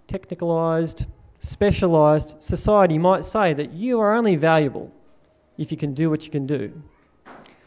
technicalised, 0.07 1.05
specialised 1.39 2.41
society 2.41 2.97
might 2.97 3.23
say 3.23 3.53
that 3.53 3.71
you 3.71 3.99
are 3.99 4.15
only 4.15 4.35
valuable 4.35 4.91
if 5.57 5.71
you 5.71 5.77
can 5.77 5.93
do 5.93 6.09
what 6.09 6.25
you 6.25 6.31
can 6.31 6.45
do, 6.45 6.81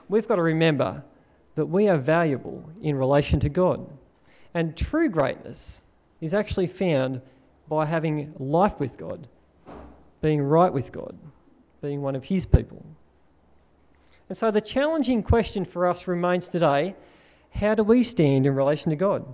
we've 0.09 0.29
got 0.29 0.37
to 0.37 0.43
remember 0.43 1.03
that 1.55 1.67
we 1.67 1.89
are 1.89 1.97
valuable 1.97 2.69
in 2.83 2.97
relation 2.97 3.41
to 3.41 3.49
God. 3.49 3.87
And 4.53 4.77
true 4.77 5.09
greatness 5.09 5.83
is 6.21 6.35
actually 6.35 6.67
found 6.67 7.21
by 7.69 7.87
having 7.87 8.35
life 8.39 8.79
with 8.79 8.99
God, 8.99 9.27
being 10.21 10.43
right 10.43 10.73
with 10.73 10.93
God, 10.93 11.17
being 11.81 12.03
one 12.03 12.17
of 12.17 12.25
His 12.25 12.45
people. 12.45 12.85
And 14.29 14.37
so 14.37 14.51
the 14.51 14.61
challenging 14.61 15.23
question 15.23 15.65
for 15.65 15.87
us 15.87 16.09
remains 16.09 16.49
today 16.49 16.95
how 17.55 17.75
do 17.75 17.83
we 17.83 18.03
stand 18.03 18.47
in 18.47 18.55
relation 18.55 18.91
to 18.91 18.97
God? 18.97 19.25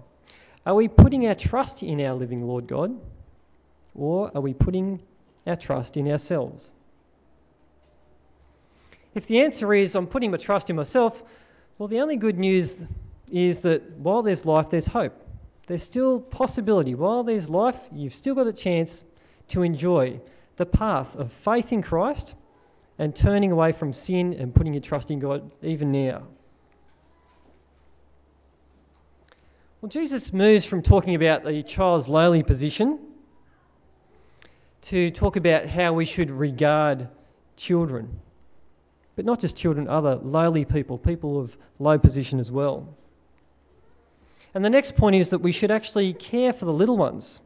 Are 0.66 0.74
we 0.74 0.88
putting 0.88 1.26
our 1.26 1.34
trust 1.34 1.82
in 1.82 2.00
our 2.00 2.14
living 2.14 2.46
Lord 2.46 2.66
God, 2.66 2.98
or 3.94 4.30
are 4.34 4.40
we 4.40 4.52
putting 4.52 5.00
our 5.46 5.56
trust 5.56 5.96
in 5.96 6.10
ourselves? 6.10 6.70
If 9.14 9.26
the 9.26 9.40
answer 9.40 9.72
is 9.72 9.96
I'm 9.96 10.06
putting 10.06 10.30
my 10.30 10.36
trust 10.36 10.70
in 10.70 10.76
myself, 10.76 11.22
well, 11.78 11.88
the 11.88 12.00
only 12.00 12.16
good 12.16 12.38
news 12.38 12.84
is 13.32 13.60
that 13.60 13.90
while 13.98 14.22
there's 14.22 14.44
life, 14.44 14.70
there's 14.70 14.86
hope. 14.86 15.26
There's 15.66 15.82
still 15.82 16.20
possibility. 16.20 16.94
While 16.94 17.22
there's 17.22 17.48
life, 17.48 17.78
you've 17.92 18.14
still 18.14 18.34
got 18.34 18.46
a 18.46 18.52
chance 18.52 19.02
to 19.48 19.62
enjoy 19.62 20.20
the 20.56 20.66
path 20.66 21.16
of 21.16 21.32
faith 21.32 21.72
in 21.72 21.80
Christ 21.80 22.34
and 22.98 23.16
turning 23.16 23.50
away 23.50 23.72
from 23.72 23.92
sin 23.92 24.34
and 24.34 24.54
putting 24.54 24.74
your 24.74 24.82
trust 24.82 25.10
in 25.10 25.20
God 25.20 25.50
even 25.62 25.90
now. 25.90 26.26
Well, 29.80 29.88
Jesus 29.88 30.30
moves 30.30 30.66
from 30.66 30.82
talking 30.82 31.14
about 31.14 31.42
the 31.42 31.62
child's 31.62 32.06
lowly 32.06 32.42
position 32.42 32.98
to 34.82 35.08
talk 35.08 35.36
about 35.36 35.64
how 35.64 35.94
we 35.94 36.04
should 36.04 36.30
regard 36.30 37.08
children. 37.56 38.20
But 39.16 39.24
not 39.24 39.40
just 39.40 39.56
children, 39.56 39.88
other 39.88 40.16
lowly 40.16 40.66
people, 40.66 40.98
people 40.98 41.40
of 41.40 41.56
low 41.78 41.98
position 41.98 42.40
as 42.40 42.52
well. 42.52 42.94
And 44.52 44.62
the 44.62 44.68
next 44.68 44.96
point 44.96 45.16
is 45.16 45.30
that 45.30 45.38
we 45.38 45.50
should 45.50 45.70
actually 45.70 46.12
care 46.12 46.52
for 46.52 46.66
the 46.66 46.74
little 46.74 46.98
ones. 46.98 47.40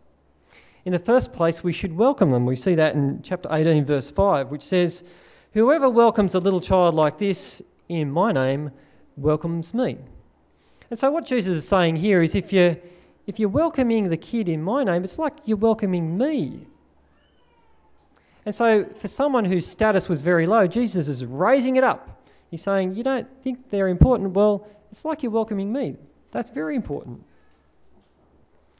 In 0.84 0.92
the 0.92 0.98
first 0.98 1.34
place, 1.34 1.62
we 1.62 1.72
should 1.72 1.96
welcome 1.96 2.32
them. 2.32 2.46
We 2.46 2.56
see 2.56 2.74
that 2.74 2.96
in 2.96 3.20
chapter 3.22 3.48
18, 3.52 3.84
verse 3.84 4.10
5, 4.10 4.50
which 4.50 4.62
says, 4.62 5.04
Whoever 5.52 5.88
welcomes 5.88 6.34
a 6.34 6.40
little 6.40 6.60
child 6.60 6.96
like 6.96 7.16
this 7.16 7.62
in 7.88 8.10
my 8.10 8.32
name 8.32 8.72
welcomes 9.16 9.72
me. 9.72 9.98
And 10.94 10.98
so 11.00 11.10
what 11.10 11.26
Jesus 11.26 11.56
is 11.56 11.66
saying 11.66 11.96
here 11.96 12.22
is 12.22 12.36
if 12.36 12.52
you're, 12.52 12.76
if 13.26 13.40
you're 13.40 13.48
welcoming 13.48 14.10
the 14.10 14.16
kid 14.16 14.48
in 14.48 14.62
my 14.62 14.84
name, 14.84 15.02
it's 15.02 15.18
like 15.18 15.34
you're 15.44 15.56
welcoming 15.56 16.16
me. 16.16 16.68
And 18.46 18.54
so 18.54 18.84
for 18.84 19.08
someone 19.08 19.44
whose 19.44 19.66
status 19.66 20.08
was 20.08 20.22
very 20.22 20.46
low, 20.46 20.68
Jesus 20.68 21.08
is 21.08 21.24
raising 21.24 21.74
it 21.74 21.82
up. 21.82 22.22
He's 22.48 22.62
saying, 22.62 22.94
You 22.94 23.02
don't 23.02 23.26
think 23.42 23.70
they're 23.70 23.88
important? 23.88 24.34
Well, 24.34 24.68
it's 24.92 25.04
like 25.04 25.24
you're 25.24 25.32
welcoming 25.32 25.72
me. 25.72 25.96
That's 26.30 26.50
very 26.50 26.76
important. 26.76 27.24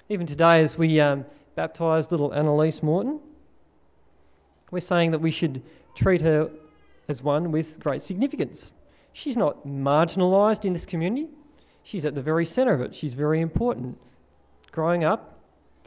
Even 0.09 0.28
today, 0.28 0.61
as 0.61 0.78
we 0.78 1.00
um, 1.00 1.25
baptise 1.56 2.12
little 2.12 2.33
Annalise 2.33 2.80
Morton, 2.80 3.18
we're 4.71 4.78
saying 4.78 5.11
that 5.11 5.21
we 5.21 5.33
should 5.33 5.64
treat 5.97 6.23
her 6.23 6.49
as 7.09 7.25
one 7.25 7.50
with 7.50 7.80
great 7.80 8.02
significance. 8.02 8.71
She's 9.14 9.37
not 9.37 9.66
marginalised 9.66 10.64
in 10.64 10.75
this 10.75 10.87
community. 10.87 11.28
She's 11.85 12.05
at 12.05 12.14
the 12.14 12.23
very 12.23 12.47
centre 12.47 12.73
of 12.73 12.81
it. 12.81 12.95
She's 12.95 13.14
very 13.14 13.41
important. 13.41 13.99
Growing 14.73 15.05
up 15.05 15.38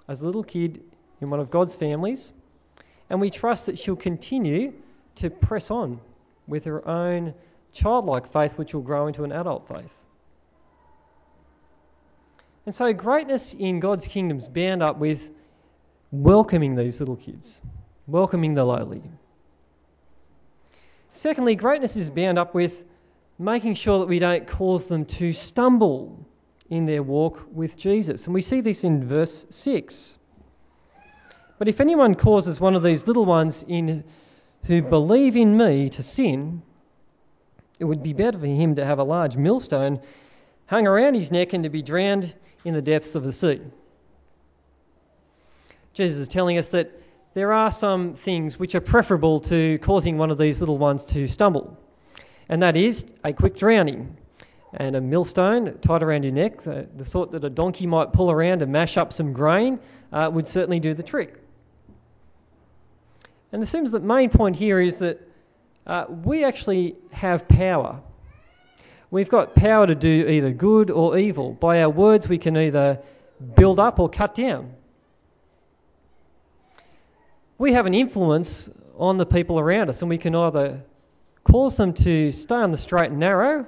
as 0.08 0.22
a 0.22 0.26
little 0.26 0.44
kid 0.44 0.82
in 1.20 1.30
one 1.30 1.40
of 1.40 1.52
God's 1.52 1.76
families, 1.76 2.32
and 3.10 3.20
we 3.20 3.30
trust 3.30 3.66
that 3.66 3.80
she'll 3.80 3.96
continue 3.96 4.74
to 5.16 5.30
press 5.30 5.72
on 5.72 6.00
with 6.48 6.66
her 6.66 6.88
own 6.88 7.34
childlike 7.74 8.32
faith, 8.32 8.58
which 8.58 8.74
will 8.74 8.82
grow 8.82 9.08
into 9.08 9.24
an 9.24 9.32
adult 9.32 9.68
faith. 9.68 9.94
And 12.66 12.76
so, 12.76 12.94
greatness 12.94 13.54
in 13.54 13.80
God's 13.80 14.08
kingdom 14.08 14.38
is 14.38 14.48
bound 14.48 14.84
up 14.84 14.98
with 14.98 15.30
welcoming 16.12 16.76
these 16.76 17.00
little 17.00 17.16
kids, 17.16 17.62
welcoming 18.08 18.54
the 18.54 18.64
lowly. 18.64 19.02
Secondly, 21.14 21.56
greatness 21.56 21.96
is 21.96 22.10
bound 22.10 22.38
up 22.38 22.54
with 22.54 22.84
making 23.40 23.76
sure 23.76 24.00
that 24.00 24.08
we 24.08 24.20
don't 24.20 24.48
cause 24.48 24.88
them 24.88 25.06
to 25.06 25.32
stumble 25.32 26.26
in 26.70 26.86
their 26.86 27.04
walk 27.04 27.48
with 27.52 27.78
Jesus. 27.78 28.26
And 28.26 28.34
we 28.34 28.42
see 28.42 28.62
this 28.62 28.84
in 28.84 29.04
verse 29.04 29.46
6. 29.50 30.18
But 31.60 31.68
if 31.68 31.80
anyone 31.80 32.16
causes 32.16 32.60
one 32.60 32.76
of 32.76 32.84
these 32.84 33.08
little 33.08 33.26
ones 33.26 33.64
in 33.68 34.04
who 34.66 34.82
believe 34.82 35.38
in 35.38 35.56
me 35.56 35.90
to 35.92 36.04
sin, 36.04 36.62
it 37.80 37.86
would 37.86 38.04
be 38.04 38.14
better 38.14 38.38
for 38.38 38.48
him 38.48 38.76
to 38.76 38.86
have 38.86 39.00
a 39.00 39.04
large 39.04 39.38
millstone 39.38 40.02
hung 40.66 40.88
around 40.88 41.14
his 41.14 41.32
neck 41.32 41.54
and 41.54 41.64
to 41.64 41.70
be 41.70 41.82
drowned 41.82 42.34
in 42.66 42.74
the 42.74 42.82
depths 42.82 43.16
of 43.16 43.24
the 43.24 43.32
sea. 43.32 43.62
Jesus 45.94 46.18
is 46.18 46.28
telling 46.28 46.58
us 46.58 46.70
that 46.70 46.92
there 47.34 47.54
are 47.54 47.72
some 47.72 48.14
things 48.16 48.60
which 48.60 48.76
are 48.76 48.82
preferable 48.82 49.40
to 49.42 49.78
causing 49.80 50.18
one 50.18 50.32
of 50.32 50.38
these 50.38 50.60
little 50.60 50.78
ones 50.78 51.06
to 51.06 51.28
stumble 51.28 51.78
and 52.50 52.62
that 52.64 52.76
is 52.76 53.06
a 53.24 53.34
quick 53.34 53.58
drowning. 53.58 54.18
And 54.74 54.96
a 54.96 55.02
millstone 55.02 55.80
tied 55.80 56.04
around 56.04 56.24
your 56.24 56.34
neck, 56.34 56.62
the, 56.62 56.88
the 56.96 57.06
sort 57.06 57.32
that 57.32 57.44
a 57.44 57.50
donkey 57.50 57.88
might 57.88 58.12
pull 58.12 58.30
around 58.30 58.62
and 58.62 58.72
mash 58.72 58.98
up 58.98 59.14
some 59.14 59.34
grain, 59.34 59.80
uh, 60.12 60.30
would 60.32 60.48
certainly 60.48 60.80
do 60.80 60.94
the 60.94 61.04
trick. 61.04 61.36
And 63.52 63.64
it 63.64 63.68
seems 63.68 63.92
that 63.92 64.00
the 64.00 64.08
main 64.08 64.30
point 64.30 64.56
here 64.56 64.80
is 64.80 64.98
that 64.98 65.22
uh, 65.86 66.06
we 66.10 66.44
actually 66.44 66.96
have 67.12 67.48
power. 67.48 68.02
We've 69.10 69.30
got 69.30 69.56
power 69.56 69.88
to 69.88 69.96
do 69.96 70.28
either 70.28 70.52
good 70.52 70.92
or 70.92 71.18
evil. 71.18 71.54
By 71.54 71.82
our 71.82 71.90
words, 71.90 72.28
we 72.28 72.38
can 72.38 72.58
either 72.58 73.00
build 73.56 73.80
up 73.80 74.00
or 74.00 74.10
cut 74.10 74.36
down. 74.36 74.74
We 77.58 77.74
have 77.74 77.86
an 77.86 77.94
influence 77.94 78.70
on 78.98 79.18
the 79.18 79.26
people 79.26 79.60
around 79.60 79.90
us, 79.90 80.02
and 80.02 80.10
we 80.10 80.18
can 80.18 80.36
either 80.36 80.82
cause 81.50 81.78
them 81.78 81.94
to 81.94 82.32
stay 82.32 82.56
on 82.56 82.72
the 82.72 82.78
straight 82.78 83.10
and 83.10 83.20
narrow 83.20 83.66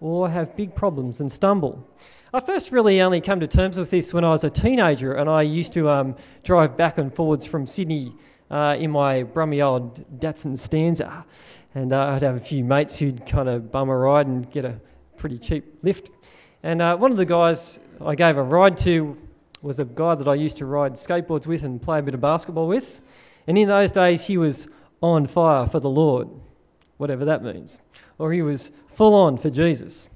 or 0.00 0.28
have 0.28 0.56
big 0.56 0.74
problems 0.74 1.20
and 1.20 1.32
stumble. 1.32 1.88
I 2.34 2.40
first 2.40 2.70
really 2.70 3.00
only 3.00 3.20
came 3.20 3.40
to 3.40 3.46
terms 3.46 3.78
with 3.78 3.90
this 3.90 4.12
when 4.12 4.24
I 4.24 4.30
was 4.30 4.44
a 4.44 4.50
teenager 4.50 5.14
and 5.14 5.30
I 5.30 5.42
used 5.42 5.72
to 5.74 5.88
um, 5.88 6.16
drive 6.42 6.76
back 6.76 6.98
and 6.98 7.14
forwards 7.14 7.46
from 7.46 7.66
Sydney 7.66 8.12
uh, 8.50 8.76
in 8.78 8.90
my 8.90 9.22
brummy 9.22 9.62
old 9.62 10.20
Datsun 10.20 10.58
Stanza, 10.58 11.24
and 11.74 11.92
uh, 11.92 12.08
I'd 12.08 12.22
have 12.22 12.36
a 12.36 12.40
few 12.40 12.62
mates 12.62 12.96
who'd 12.96 13.26
kind 13.26 13.48
of 13.48 13.72
bum 13.72 13.88
a 13.88 13.96
ride 13.96 14.26
and 14.26 14.50
get 14.50 14.64
a 14.64 14.78
pretty 15.16 15.38
cheap 15.38 15.78
lift. 15.82 16.10
And 16.62 16.82
uh, 16.82 16.96
one 16.96 17.10
of 17.10 17.16
the 17.16 17.24
guys 17.24 17.80
I 18.04 18.14
gave 18.14 18.36
a 18.36 18.42
ride 18.42 18.76
to 18.78 19.16
was 19.62 19.80
a 19.80 19.84
guy 19.84 20.14
that 20.14 20.28
I 20.28 20.34
used 20.34 20.58
to 20.58 20.66
ride 20.66 20.94
skateboards 20.94 21.46
with 21.46 21.62
and 21.62 21.80
play 21.80 22.00
a 22.00 22.02
bit 22.02 22.14
of 22.14 22.20
basketball 22.20 22.68
with. 22.68 23.00
And 23.46 23.56
in 23.56 23.68
those 23.68 23.92
days, 23.92 24.26
he 24.26 24.36
was 24.36 24.68
on 25.00 25.26
fire 25.26 25.66
for 25.66 25.80
the 25.80 25.88
Lord, 25.88 26.28
whatever 26.96 27.26
that 27.26 27.42
means. 27.42 27.78
Or 28.18 28.32
he 28.32 28.42
was 28.42 28.70
full 28.94 29.14
on 29.14 29.36
for 29.36 29.50
Jesus. 29.50 30.08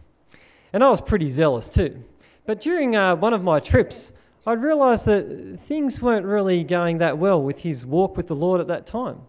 And 0.73 0.85
I 0.85 0.91
was 0.91 1.01
pretty 1.01 1.29
zealous 1.29 1.71
too. 1.71 2.03
But 2.47 2.61
during 2.61 2.97
uh, 2.97 3.17
one 3.17 3.35
of 3.35 3.43
my 3.43 3.61
trips, 3.61 4.13
I 4.47 4.53
realised 4.53 5.05
that 5.07 5.59
things 5.61 6.01
weren't 6.01 6.25
really 6.25 6.65
going 6.65 6.99
that 6.99 7.19
well 7.19 7.43
with 7.43 7.59
his 7.59 7.85
walk 7.85 8.17
with 8.17 8.27
the 8.27 8.37
Lord 8.37 8.61
at 8.61 8.69
that 8.69 8.87
time. 8.87 9.21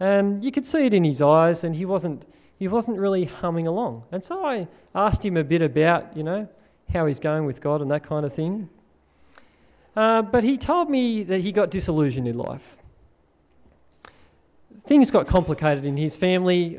And 0.00 0.44
you 0.44 0.50
could 0.50 0.66
see 0.66 0.86
it 0.86 0.94
in 0.94 1.04
his 1.04 1.22
eyes, 1.22 1.64
and 1.64 1.74
he 1.74 1.84
wasn't, 1.84 2.24
he 2.58 2.68
wasn't 2.68 2.98
really 2.98 3.24
humming 3.24 3.66
along. 3.66 4.04
And 4.12 4.24
so 4.24 4.44
I 4.44 4.66
asked 4.94 5.24
him 5.24 5.36
a 5.36 5.44
bit 5.44 5.62
about, 5.62 6.16
you 6.16 6.22
know, 6.22 6.48
how 6.92 7.06
he's 7.06 7.20
going 7.20 7.44
with 7.44 7.60
God 7.60 7.82
and 7.82 7.90
that 7.90 8.04
kind 8.04 8.24
of 8.24 8.32
thing. 8.32 8.68
Uh, 9.96 10.22
but 10.22 10.44
he 10.44 10.56
told 10.56 10.88
me 10.88 11.24
that 11.24 11.40
he 11.40 11.52
got 11.52 11.70
disillusioned 11.70 12.28
in 12.28 12.38
life. 12.38 12.78
Things 14.88 15.10
got 15.10 15.26
complicated 15.26 15.84
in 15.84 15.98
his 15.98 16.16
family, 16.16 16.78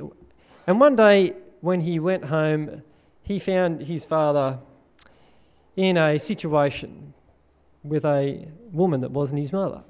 and 0.65 0.79
one 0.79 0.95
day 0.95 1.35
when 1.61 1.79
he 1.79 1.99
went 1.99 2.25
home, 2.25 2.81
he 3.21 3.37
found 3.37 3.83
his 3.83 4.03
father 4.03 4.57
in 5.75 5.95
a 5.95 6.17
situation 6.17 7.13
with 7.83 8.05
a 8.05 8.47
woman 8.71 9.01
that 9.01 9.11
wasn't 9.11 9.41
his 9.41 9.53
mother. 9.53 9.83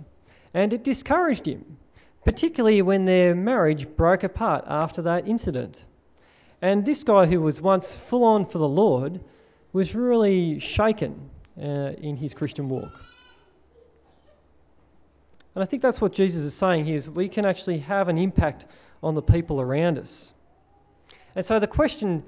And 0.54 0.74
it 0.74 0.84
discouraged 0.84 1.48
him, 1.48 1.78
particularly 2.26 2.82
when 2.82 3.06
their 3.06 3.34
marriage 3.34 3.88
broke 3.96 4.26
apart 4.26 4.66
after 4.68 5.02
that 5.04 5.26
incident. 5.26 5.86
And 6.62 6.86
this 6.86 7.06
guy, 7.06 7.26
who 7.26 7.40
was 7.40 7.62
once 7.62 7.96
full 7.96 8.26
on 8.26 8.48
for 8.48 8.58
the 8.58 8.68
Lord, 8.68 9.22
was 9.72 9.96
really 9.96 10.60
shaken 10.60 11.30
uh, 11.58 11.94
in 12.02 12.18
his 12.18 12.34
Christian 12.34 12.68
walk. 12.68 13.00
And 15.56 15.64
I 15.64 15.66
think 15.66 15.82
that's 15.82 16.00
what 16.00 16.14
Jesus 16.14 16.44
is 16.44 16.54
saying 16.54 16.86
here 16.86 16.96
is 16.96 17.10
we 17.10 17.30
can 17.30 17.46
actually 17.46 17.80
have 17.80 18.08
an 18.08 18.18
impact 18.18 18.66
on 19.02 19.16
the 19.16 19.22
people 19.22 19.60
around 19.60 19.98
us. 19.98 20.34
And 21.36 21.46
so 21.46 21.60
the 21.60 21.68
question 21.68 22.24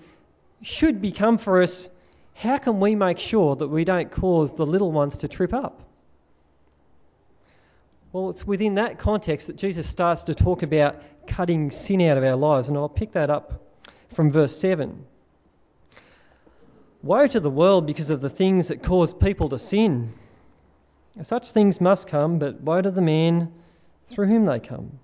should 0.62 1.01
become 1.01 1.38
for 1.38 1.62
us 1.62 1.90
how 2.34 2.58
can 2.58 2.80
we 2.80 2.96
make 2.96 3.20
sure 3.20 3.56
that 3.56 3.68
we 3.68 3.84
don't 3.84 4.12
cause 4.12 4.54
the 4.54 4.66
little 4.66 4.92
ones 4.92 5.20
to 5.20 5.28
trip 5.28 5.54
up? 5.54 5.82
Well, 8.12 8.32
it's 8.32 8.46
within 8.46 8.75
that 8.75 9.00
context 9.00 9.48
that 9.48 9.56
Jesus 9.56 9.88
starts 9.88 10.24
to 10.24 10.36
talk 10.36 10.63
about 10.63 11.01
cutting 11.28 11.72
sin 11.72 12.01
out 12.01 12.18
of 12.18 12.24
our 12.24 12.36
lives, 12.36 12.68
and 12.68 12.78
I'll 12.78 12.90
pick 12.90 13.13
that 13.13 13.30
up 13.30 13.62
from 14.10 14.32
verse 14.32 14.56
7. 14.58 15.06
Woe 17.04 17.28
to 17.28 17.40
the 17.40 17.50
world 17.50 17.88
because 17.88 18.10
of 18.10 18.22
the 18.22 18.30
things 18.30 18.68
that 18.68 18.84
cause 18.84 19.13
people 19.13 19.50
to 19.50 19.60
sin. 19.60 20.13
Such 21.22 21.51
things 21.51 21.82
must 21.82 22.08
come, 22.08 22.39
but 22.39 22.62
woe 22.62 22.82
to 22.82 22.91
the 22.91 23.01
man 23.01 23.51
through 24.08 24.27
whom 24.27 24.46
they 24.46 24.60
come. 24.60 25.00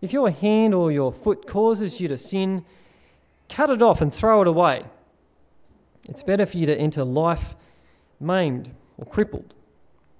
If 0.00 0.12
your 0.12 0.30
hand 0.30 0.74
or 0.74 0.90
your 0.90 1.12
foot 1.12 1.46
causes 1.46 2.00
you 2.00 2.08
to 2.08 2.16
sin, 2.16 2.64
cut 3.48 3.70
it 3.70 3.82
off 3.82 4.00
and 4.00 4.14
throw 4.14 4.40
it 4.42 4.46
away. 4.46 4.84
It's 6.08 6.22
better 6.22 6.46
for 6.46 6.56
you 6.56 6.66
to 6.66 6.76
enter 6.76 7.04
life 7.04 7.54
maimed 8.18 8.70
or 8.96 9.04
crippled 9.04 9.52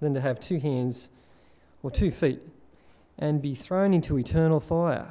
than 0.00 0.14
to 0.14 0.20
have 0.20 0.40
two 0.40 0.58
hands 0.58 1.08
or 1.82 1.90
two 1.90 2.10
feet 2.10 2.40
and 3.18 3.40
be 3.40 3.54
thrown 3.54 3.94
into 3.94 4.18
eternal 4.18 4.60
fire. 4.60 5.08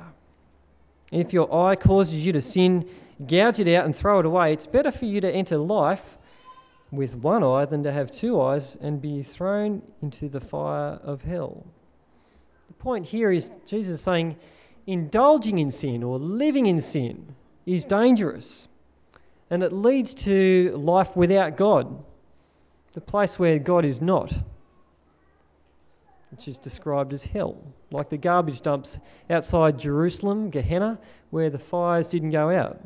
If 1.12 1.34
your 1.34 1.54
eye 1.54 1.76
causes 1.76 2.24
you 2.24 2.34
to 2.34 2.42
sin, 2.42 2.88
gouge 3.26 3.60
it 3.60 3.74
out 3.74 3.86
and 3.86 3.96
throw 3.96 4.20
it 4.20 4.26
away. 4.26 4.54
It's 4.54 4.68
better 4.68 4.92
for 4.92 5.06
you 5.06 5.22
to 5.22 5.32
enter 5.32 5.58
life 5.58 6.18
with 6.92 7.16
one 7.16 7.44
eye 7.44 7.66
than 7.66 7.84
to 7.84 7.92
have 7.92 8.12
two 8.12 8.42
eyes 8.42 8.76
and 8.82 9.02
be 9.02 9.24
thrown 9.24 9.82
into 10.02 10.28
the 10.28 10.40
fire 10.40 11.00
of 11.04 11.22
hell. 11.22 11.66
The 12.68 12.74
point 12.74 13.06
here 13.06 13.32
is 13.32 13.50
Jesus 13.66 13.96
is 13.96 14.02
saying 14.02 14.38
indulging 14.88 15.60
in 15.60 15.70
sin 15.70 16.04
or 16.04 16.18
living 16.18 16.66
in 16.66 16.80
sin 16.82 17.36
is 17.66 17.86
dangerous 17.86 18.68
and 19.50 19.64
it 19.64 19.74
leads 19.74 20.14
to 20.14 20.76
life 20.78 21.16
without 21.16 21.58
God, 21.58 22.04
the 22.94 23.02
place 23.02 23.38
where 23.38 23.60
God 23.60 23.86
is 23.86 24.02
not, 24.02 24.32
which 26.32 26.48
is 26.48 26.58
described 26.58 27.14
as 27.14 27.24
hell, 27.24 27.58
like 27.92 28.10
the 28.10 28.18
garbage 28.18 28.62
dumps 28.62 29.00
outside 29.30 29.80
Jerusalem, 29.80 30.50
Gehenna, 30.50 31.00
where 31.30 31.50
the 31.50 31.58
fires 31.58 32.08
didn't 32.08 32.32
go 32.32 32.50
out. 32.50 32.80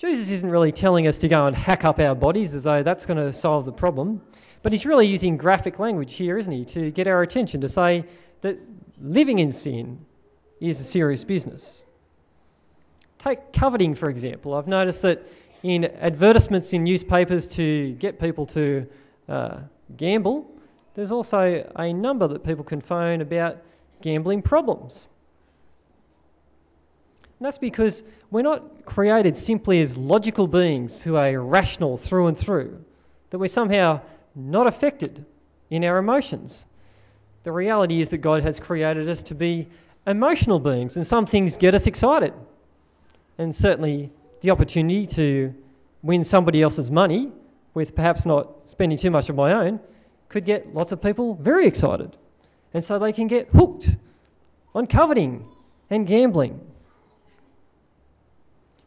Jesus 0.00 0.30
isn't 0.30 0.48
really 0.48 0.72
telling 0.72 1.06
us 1.06 1.18
to 1.18 1.28
go 1.28 1.46
and 1.46 1.54
hack 1.54 1.84
up 1.84 1.98
our 1.98 2.14
bodies 2.14 2.54
as 2.54 2.64
though 2.64 2.82
that's 2.82 3.04
going 3.04 3.18
to 3.18 3.34
solve 3.34 3.66
the 3.66 3.72
problem, 3.72 4.22
but 4.62 4.72
he's 4.72 4.86
really 4.86 5.06
using 5.06 5.36
graphic 5.36 5.78
language 5.78 6.14
here, 6.14 6.38
isn't 6.38 6.50
he, 6.50 6.64
to 6.64 6.90
get 6.90 7.06
our 7.06 7.20
attention 7.20 7.60
to 7.60 7.68
say 7.68 8.06
that 8.40 8.58
living 8.98 9.40
in 9.40 9.52
sin 9.52 10.06
is 10.58 10.80
a 10.80 10.84
serious 10.84 11.22
business. 11.24 11.84
Take 13.18 13.52
coveting, 13.52 13.94
for 13.94 14.08
example. 14.08 14.54
I've 14.54 14.66
noticed 14.66 15.02
that 15.02 15.26
in 15.62 15.84
advertisements 15.84 16.72
in 16.72 16.82
newspapers 16.82 17.46
to 17.48 17.92
get 17.92 18.18
people 18.18 18.46
to 18.46 18.86
uh, 19.28 19.58
gamble, 19.98 20.50
there's 20.94 21.10
also 21.10 21.70
a 21.76 21.92
number 21.92 22.26
that 22.26 22.42
people 22.42 22.64
can 22.64 22.80
phone 22.80 23.20
about 23.20 23.58
gambling 24.00 24.40
problems. 24.40 25.08
And 27.40 27.46
that's 27.46 27.58
because 27.58 28.02
we're 28.30 28.42
not 28.42 28.84
created 28.84 29.34
simply 29.34 29.80
as 29.80 29.96
logical 29.96 30.46
beings 30.46 31.02
who 31.02 31.16
are 31.16 31.40
rational 31.40 31.96
through 31.96 32.26
and 32.26 32.38
through, 32.38 32.84
that 33.30 33.38
we're 33.38 33.48
somehow 33.48 34.02
not 34.34 34.66
affected 34.66 35.24
in 35.70 35.82
our 35.84 35.96
emotions. 35.96 36.66
The 37.44 37.50
reality 37.50 38.02
is 38.02 38.10
that 38.10 38.18
God 38.18 38.42
has 38.42 38.60
created 38.60 39.08
us 39.08 39.22
to 39.24 39.34
be 39.34 39.68
emotional 40.06 40.58
beings, 40.58 40.96
and 40.96 41.06
some 41.06 41.24
things 41.24 41.56
get 41.56 41.74
us 41.74 41.86
excited 41.86 42.34
and 43.38 43.56
certainly 43.56 44.10
the 44.42 44.50
opportunity 44.50 45.06
to 45.06 45.54
win 46.02 46.24
somebody 46.24 46.60
else's 46.60 46.90
money 46.90 47.32
with 47.72 47.96
perhaps 47.96 48.26
not 48.26 48.68
spending 48.68 48.98
too 48.98 49.10
much 49.10 49.30
of 49.30 49.36
my 49.36 49.54
own 49.54 49.80
could 50.28 50.44
get 50.44 50.74
lots 50.74 50.92
of 50.92 51.00
people 51.00 51.34
very 51.34 51.66
excited. 51.66 52.14
And 52.74 52.84
so 52.84 52.98
they 52.98 53.14
can 53.14 53.28
get 53.28 53.48
hooked 53.48 53.96
on 54.74 54.86
coveting 54.86 55.46
and 55.88 56.06
gambling. 56.06 56.60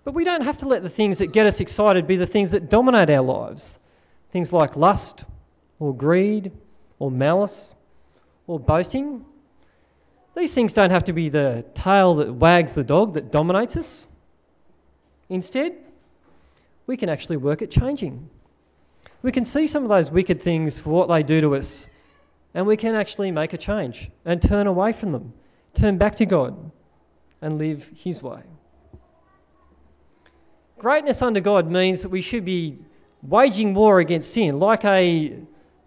But 0.04 0.14
we 0.14 0.24
don't 0.24 0.42
have 0.42 0.58
to 0.60 0.68
let 0.68 0.84
the 0.84 0.90
things 0.90 1.20
that 1.20 1.28
get 1.28 1.46
us 1.46 1.60
excited 1.60 2.08
be 2.08 2.18
the 2.18 2.26
things 2.26 2.52
that 2.52 2.70
dominate 2.70 3.10
our 3.10 3.24
lives. 3.24 3.80
Things 4.32 4.52
like 4.52 4.76
lust 4.76 5.24
or 5.80 5.96
greed 5.96 6.52
or 7.00 7.10
malice 7.10 7.74
or 8.48 8.60
boasting. 8.60 9.26
These 10.36 10.54
things 10.54 10.74
don't 10.74 10.90
have 10.90 11.06
to 11.06 11.14
be 11.14 11.30
the 11.30 11.64
tail 11.74 12.16
that 12.16 12.34
wags 12.34 12.74
the 12.74 12.84
dog 12.84 13.14
that 13.14 13.32
dominates 13.32 13.78
us. 13.78 14.08
Instead, 15.30 15.76
we 16.86 16.98
can 16.98 17.10
actually 17.10 17.38
work 17.38 17.62
at 17.62 17.72
changing. 17.72 18.30
We 19.22 19.32
can 19.32 19.46
see 19.46 19.68
some 19.68 19.84
of 19.84 19.90
those 19.90 20.12
wicked 20.12 20.42
things 20.42 20.80
for 20.80 20.90
what 20.90 21.08
they 21.08 21.24
do 21.24 21.40
to 21.42 21.56
us, 21.56 21.88
and 22.54 22.68
we 22.68 22.76
can 22.76 22.94
actually 22.94 23.32
make 23.32 23.54
a 23.54 23.58
change 23.58 24.10
and 24.26 24.42
turn 24.42 24.68
away 24.68 24.92
from 24.92 25.14
them, 25.14 25.34
turn 25.74 25.98
back 25.98 26.18
to 26.18 26.26
God, 26.26 26.72
and 27.42 27.58
live 27.58 27.90
His 27.96 28.22
way. 28.22 28.42
Greatness 30.84 31.22
under 31.22 31.40
God 31.40 31.72
means 31.72 32.02
that 32.02 32.10
we 32.10 32.20
should 32.20 32.44
be 32.44 32.78
waging 33.22 33.74
war 33.74 34.02
against 34.02 34.34
sin, 34.34 34.60
like 34.60 34.84
a 34.84 35.34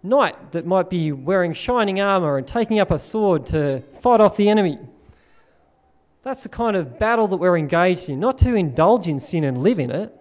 knight 0.01 0.53
that 0.53 0.65
might 0.65 0.89
be 0.89 1.11
wearing 1.11 1.53
shining 1.53 2.01
armour 2.01 2.39
and 2.39 2.47
taking 2.47 2.79
up 2.79 2.89
a 2.89 2.97
sword 2.97 3.45
to 3.45 3.81
fight 4.01 4.21
off 4.21 4.37
the 4.37 4.49
enemy. 4.49 4.79
That's 6.23 6.41
the 6.41 6.49
kind 6.49 6.75
of 6.75 6.97
battle 6.97 7.27
that 7.27 7.37
we're 7.37 7.59
engaged 7.59 8.09
in, 8.09 8.19
not 8.19 8.39
to 8.39 8.55
indulge 8.55 9.07
in 9.07 9.19
sin 9.19 9.43
and 9.43 9.59
live 9.59 9.77
in 9.77 9.91
it, 9.91 10.19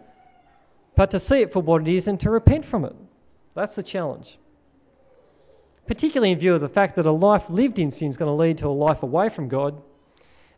but 0.94 1.12
to 1.12 1.20
see 1.20 1.36
it 1.36 1.54
for 1.54 1.62
what 1.62 1.80
it 1.80 1.88
is 1.88 2.06
and 2.06 2.20
to 2.20 2.28
repent 2.28 2.66
from 2.66 2.84
it. 2.84 2.94
That's 3.54 3.76
the 3.76 3.82
challenge. 3.82 4.38
Particularly 5.86 6.32
in 6.32 6.38
view 6.38 6.52
of 6.52 6.60
the 6.60 6.68
fact 6.68 6.96
that 6.96 7.06
a 7.06 7.12
life 7.12 7.48
lived 7.48 7.78
in 7.78 7.90
sin 7.90 8.08
is 8.08 8.18
going 8.18 8.28
to 8.28 8.34
lead 8.34 8.58
to 8.58 8.66
a 8.66 8.76
life 8.76 9.02
away 9.02 9.30
from 9.30 9.48
God, 9.48 9.80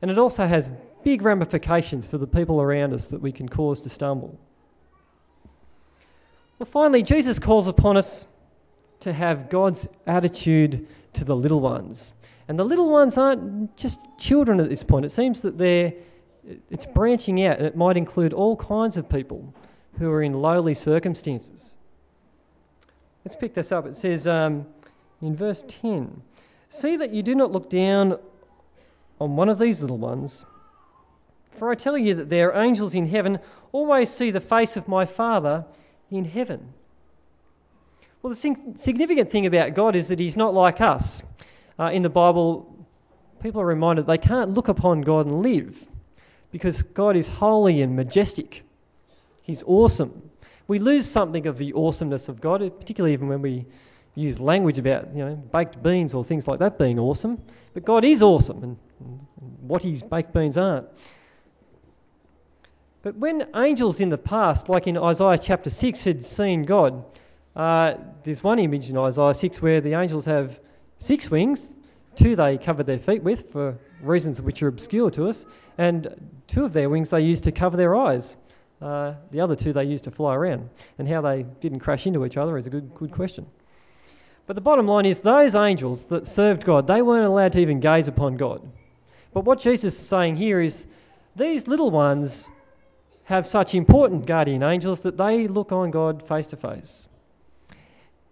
and 0.02 0.10
it 0.10 0.18
also 0.18 0.44
has 0.44 0.72
big 1.02 1.22
ramifications 1.22 2.06
for 2.06 2.18
the 2.18 2.26
people 2.26 2.60
around 2.60 2.92
us 2.92 3.08
that 3.08 3.20
we 3.20 3.32
can 3.32 3.48
cause 3.48 3.82
to 3.82 3.88
stumble. 3.88 4.38
Well, 6.58 6.66
finally, 6.66 7.02
Jesus 7.02 7.38
calls 7.38 7.68
upon 7.68 7.96
us 7.96 8.26
to 9.00 9.12
have 9.12 9.48
God's 9.48 9.88
attitude 10.06 10.88
to 11.14 11.24
the 11.24 11.36
little 11.36 11.60
ones. 11.60 12.12
And 12.48 12.58
the 12.58 12.64
little 12.64 12.90
ones 12.90 13.16
aren't 13.16 13.76
just 13.76 14.00
children 14.18 14.58
at 14.58 14.68
this 14.68 14.82
point. 14.82 15.04
It 15.04 15.12
seems 15.12 15.42
that 15.42 15.56
they're, 15.56 15.92
it's 16.70 16.86
branching 16.86 17.44
out, 17.44 17.58
and 17.58 17.66
it 17.66 17.76
might 17.76 17.96
include 17.96 18.32
all 18.32 18.56
kinds 18.56 18.96
of 18.96 19.08
people 19.08 19.54
who 19.98 20.10
are 20.10 20.22
in 20.22 20.32
lowly 20.32 20.74
circumstances. 20.74 21.74
Let's 23.24 23.36
pick 23.36 23.54
this 23.54 23.70
up. 23.72 23.86
It 23.86 23.96
says 23.96 24.26
um, 24.26 24.66
in 25.20 25.36
verse 25.36 25.64
10 25.68 26.22
See 26.70 26.96
that 26.96 27.10
you 27.10 27.22
do 27.22 27.34
not 27.34 27.50
look 27.50 27.70
down 27.70 28.18
on 29.20 29.36
one 29.36 29.48
of 29.48 29.58
these 29.58 29.80
little 29.80 29.98
ones. 29.98 30.44
For 31.58 31.70
I 31.70 31.74
tell 31.74 31.98
you 31.98 32.14
that 32.14 32.28
their 32.28 32.54
angels 32.54 32.94
in 32.94 33.06
heaven 33.06 33.40
always 33.72 34.10
see 34.10 34.30
the 34.30 34.40
face 34.40 34.76
of 34.76 34.88
my 34.88 35.04
Father 35.04 35.64
in 36.10 36.24
heaven. 36.24 36.72
Well, 38.22 38.32
the 38.32 38.74
significant 38.76 39.30
thing 39.30 39.46
about 39.46 39.74
God 39.74 39.94
is 39.94 40.08
that 40.08 40.18
He's 40.18 40.36
not 40.36 40.54
like 40.54 40.80
us. 40.80 41.22
Uh, 41.78 41.90
in 41.92 42.02
the 42.02 42.08
Bible, 42.08 42.86
people 43.40 43.60
are 43.60 43.66
reminded 43.66 44.06
they 44.06 44.18
can't 44.18 44.50
look 44.50 44.68
upon 44.68 45.02
God 45.02 45.26
and 45.26 45.42
live 45.42 45.78
because 46.50 46.82
God 46.82 47.16
is 47.16 47.28
holy 47.28 47.82
and 47.82 47.94
majestic. 47.94 48.64
He's 49.42 49.62
awesome. 49.62 50.30
We 50.66 50.78
lose 50.78 51.06
something 51.06 51.46
of 51.46 51.56
the 51.56 51.72
awesomeness 51.74 52.28
of 52.28 52.40
God, 52.40 52.60
particularly 52.78 53.12
even 53.12 53.28
when 53.28 53.40
we 53.40 53.66
use 54.14 54.40
language 54.40 54.78
about 54.78 55.14
you 55.14 55.24
know 55.24 55.36
baked 55.36 55.80
beans 55.82 56.12
or 56.12 56.24
things 56.24 56.48
like 56.48 56.58
that 56.58 56.78
being 56.78 56.98
awesome. 56.98 57.40
But 57.72 57.84
God 57.84 58.04
is 58.04 58.22
awesome, 58.22 58.64
and, 58.64 58.76
and 59.00 59.20
what 59.60 59.82
His 59.82 60.02
baked 60.02 60.34
beans 60.34 60.58
aren't. 60.58 60.88
But 63.08 63.16
when 63.16 63.46
angels 63.56 64.02
in 64.02 64.10
the 64.10 64.18
past, 64.18 64.68
like 64.68 64.86
in 64.86 64.98
Isaiah 64.98 65.38
chapter 65.38 65.70
6, 65.70 66.04
had 66.04 66.22
seen 66.22 66.64
God, 66.64 67.06
uh, 67.56 67.94
there's 68.22 68.44
one 68.44 68.58
image 68.58 68.90
in 68.90 68.98
Isaiah 68.98 69.32
6 69.32 69.62
where 69.62 69.80
the 69.80 69.94
angels 69.94 70.26
have 70.26 70.60
six 70.98 71.30
wings. 71.30 71.74
Two 72.16 72.36
they 72.36 72.58
cover 72.58 72.82
their 72.82 72.98
feet 72.98 73.22
with 73.22 73.50
for 73.50 73.78
reasons 74.02 74.42
which 74.42 74.62
are 74.62 74.68
obscure 74.68 75.10
to 75.12 75.26
us, 75.26 75.46
and 75.78 76.38
two 76.48 76.66
of 76.66 76.74
their 76.74 76.90
wings 76.90 77.08
they 77.08 77.22
use 77.22 77.40
to 77.40 77.50
cover 77.50 77.78
their 77.78 77.96
eyes. 77.96 78.36
Uh, 78.82 79.14
the 79.30 79.40
other 79.40 79.56
two 79.56 79.72
they 79.72 79.84
used 79.84 80.04
to 80.04 80.10
fly 80.10 80.34
around. 80.34 80.68
And 80.98 81.08
how 81.08 81.22
they 81.22 81.46
didn't 81.62 81.78
crash 81.78 82.06
into 82.06 82.26
each 82.26 82.36
other 82.36 82.58
is 82.58 82.66
a 82.66 82.70
good, 82.70 82.94
good 82.94 83.12
question. 83.12 83.46
But 84.46 84.54
the 84.54 84.60
bottom 84.60 84.86
line 84.86 85.06
is 85.06 85.20
those 85.20 85.54
angels 85.54 86.04
that 86.08 86.26
served 86.26 86.62
God, 86.62 86.86
they 86.86 87.00
weren't 87.00 87.24
allowed 87.24 87.52
to 87.52 87.60
even 87.60 87.80
gaze 87.80 88.06
upon 88.06 88.36
God. 88.36 88.60
But 89.32 89.46
what 89.46 89.60
Jesus 89.60 89.98
is 89.98 90.06
saying 90.06 90.36
here 90.36 90.60
is 90.60 90.86
these 91.36 91.66
little 91.66 91.90
ones 91.90 92.50
have 93.28 93.46
such 93.46 93.74
important 93.74 94.24
guardian 94.24 94.62
angels 94.62 95.02
that 95.02 95.18
they 95.18 95.48
look 95.48 95.70
on 95.70 95.90
God 95.90 96.26
face 96.26 96.46
to 96.46 96.56
face. 96.56 97.06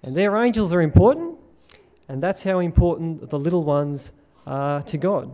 And 0.02 0.16
their 0.16 0.34
angels 0.42 0.72
are 0.72 0.80
important, 0.80 1.36
and 2.08 2.22
that's 2.22 2.42
how 2.42 2.60
important 2.60 3.28
the 3.28 3.38
little 3.38 3.62
ones 3.62 4.10
are 4.46 4.80
to 4.84 4.96
God. 4.96 5.30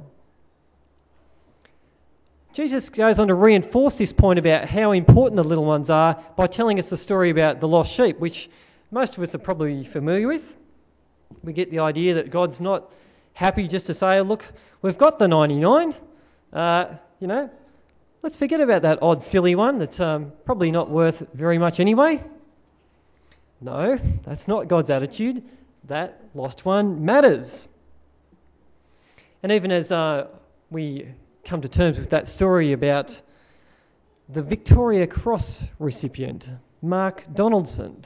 Jesus 2.55 2.91
goes 2.91 3.21
on 3.21 3.29
to 3.29 3.35
reinforce 3.35 3.99
this 3.99 4.13
point 4.13 4.41
about 4.41 4.65
how 4.69 4.91
important 4.91 5.37
the 5.37 5.45
little 5.45 5.65
ones 5.65 5.91
are 5.91 6.21
by 6.37 6.49
telling 6.49 6.81
us 6.81 6.91
the 6.91 6.97
story 6.97 7.31
about 7.31 7.61
the 7.61 7.69
lost 7.69 7.93
sheep, 7.93 8.19
which 8.19 8.51
most 8.91 9.17
of 9.17 9.23
us 9.23 9.33
are 9.37 9.39
probably 9.39 9.85
familiar 9.85 10.27
with. 10.27 10.59
We 11.45 11.53
get 11.53 11.71
the 11.71 11.79
idea 11.79 12.15
that 12.15 12.31
God's 12.31 12.61
not 12.61 12.93
happy 13.33 13.69
just 13.69 13.87
to 13.87 13.95
say, 13.95 14.21
look, 14.23 14.45
we've 14.83 14.99
got 14.99 15.21
the 15.21 15.29
99. 15.29 15.95
Uh, 16.53 16.97
you 17.21 17.29
know, 17.29 17.49
let's 18.23 18.37
forget 18.37 18.61
about 18.61 18.83
that 18.83 19.01
odd, 19.03 19.23
silly 19.23 19.55
one 19.55 19.79
that's 19.79 20.01
um, 20.01 20.33
probably 20.45 20.71
not 20.71 20.89
worth 20.89 21.27
very 21.35 21.59
much 21.59 21.81
anyway. 21.81 22.23
No, 23.61 23.99
that's 24.25 24.49
not 24.49 24.69
God's 24.69 24.91
attitude. 24.91 25.43
That 25.85 26.21
lost 26.35 26.65
one 26.65 27.05
matters. 27.05 27.67
And 29.43 29.53
even 29.53 29.73
as 29.73 29.91
uh, 29.91 30.29
we 30.71 31.09
come 31.45 31.61
to 31.63 31.69
terms 31.69 31.99
with 31.99 32.11
that 32.11 32.29
story 32.29 32.73
about 32.73 33.21
the 34.29 34.43
Victoria 34.43 35.07
Cross 35.07 35.67
recipient, 35.79 36.49
Mark 36.81 37.25
Donaldson. 37.33 38.05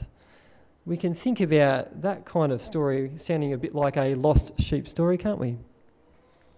We 0.86 0.96
can 0.96 1.14
think 1.14 1.40
about 1.40 2.02
that 2.02 2.24
kind 2.24 2.52
of 2.52 2.62
story 2.62 3.12
sounding 3.16 3.52
a 3.52 3.58
bit 3.58 3.74
like 3.74 3.96
a 3.96 4.14
lost 4.14 4.60
sheep 4.60 4.88
story, 4.88 5.18
can't 5.18 5.38
we? 5.38 5.56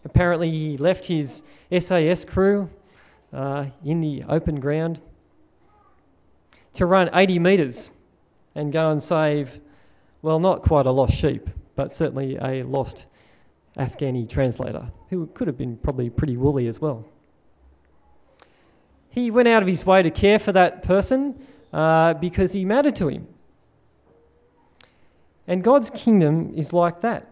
Apparently, 0.04 0.50
he 0.50 0.76
left 0.76 1.06
his 1.06 1.42
SAS 1.76 2.24
crew 2.24 2.70
uh, 3.32 3.66
in 3.84 4.00
the 4.00 4.24
open 4.28 4.60
ground 4.60 5.00
to 6.74 6.86
run 6.86 7.10
80 7.12 7.38
metres 7.38 7.90
and 8.54 8.72
go 8.72 8.90
and 8.90 9.02
save, 9.02 9.58
well, 10.22 10.40
not 10.40 10.62
quite 10.62 10.86
a 10.86 10.90
lost 10.90 11.14
sheep, 11.14 11.48
but 11.76 11.92
certainly 11.92 12.36
a 12.36 12.62
lost 12.62 13.06
Afghani 13.76 14.28
translator, 14.28 14.90
who 15.10 15.26
could 15.26 15.46
have 15.46 15.56
been 15.56 15.76
probably 15.76 16.10
pretty 16.10 16.36
woolly 16.36 16.66
as 16.66 16.80
well. 16.80 17.04
He 19.10 19.30
went 19.30 19.48
out 19.48 19.62
of 19.62 19.68
his 19.68 19.84
way 19.84 20.02
to 20.02 20.10
care 20.10 20.38
for 20.38 20.52
that 20.52 20.82
person 20.82 21.38
uh, 21.72 22.14
because 22.14 22.52
he 22.52 22.64
mattered 22.64 22.96
to 22.96 23.08
him. 23.08 23.26
And 25.46 25.64
God's 25.64 25.90
kingdom 25.90 26.52
is 26.54 26.72
like 26.72 27.00
that. 27.00 27.30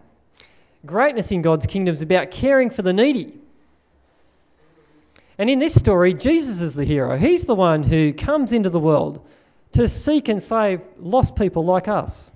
Greatness 0.84 1.32
in 1.32 1.42
God's 1.42 1.66
kingdom 1.66 1.92
is 1.92 2.02
about 2.02 2.30
caring 2.30 2.70
for 2.70 2.82
the 2.82 2.92
needy. 2.92 3.38
And 5.38 5.50
in 5.50 5.58
this 5.58 5.74
story, 5.74 6.14
Jesus 6.14 6.60
is 6.60 6.74
the 6.74 6.84
hero. 6.84 7.16
He's 7.16 7.44
the 7.44 7.54
one 7.54 7.82
who 7.82 8.12
comes 8.12 8.52
into 8.52 8.70
the 8.70 8.80
world 8.80 9.26
to 9.72 9.88
seek 9.88 10.28
and 10.28 10.42
save 10.42 10.80
lost 10.98 11.36
people 11.36 11.64
like 11.64 11.88
us. 11.88 12.32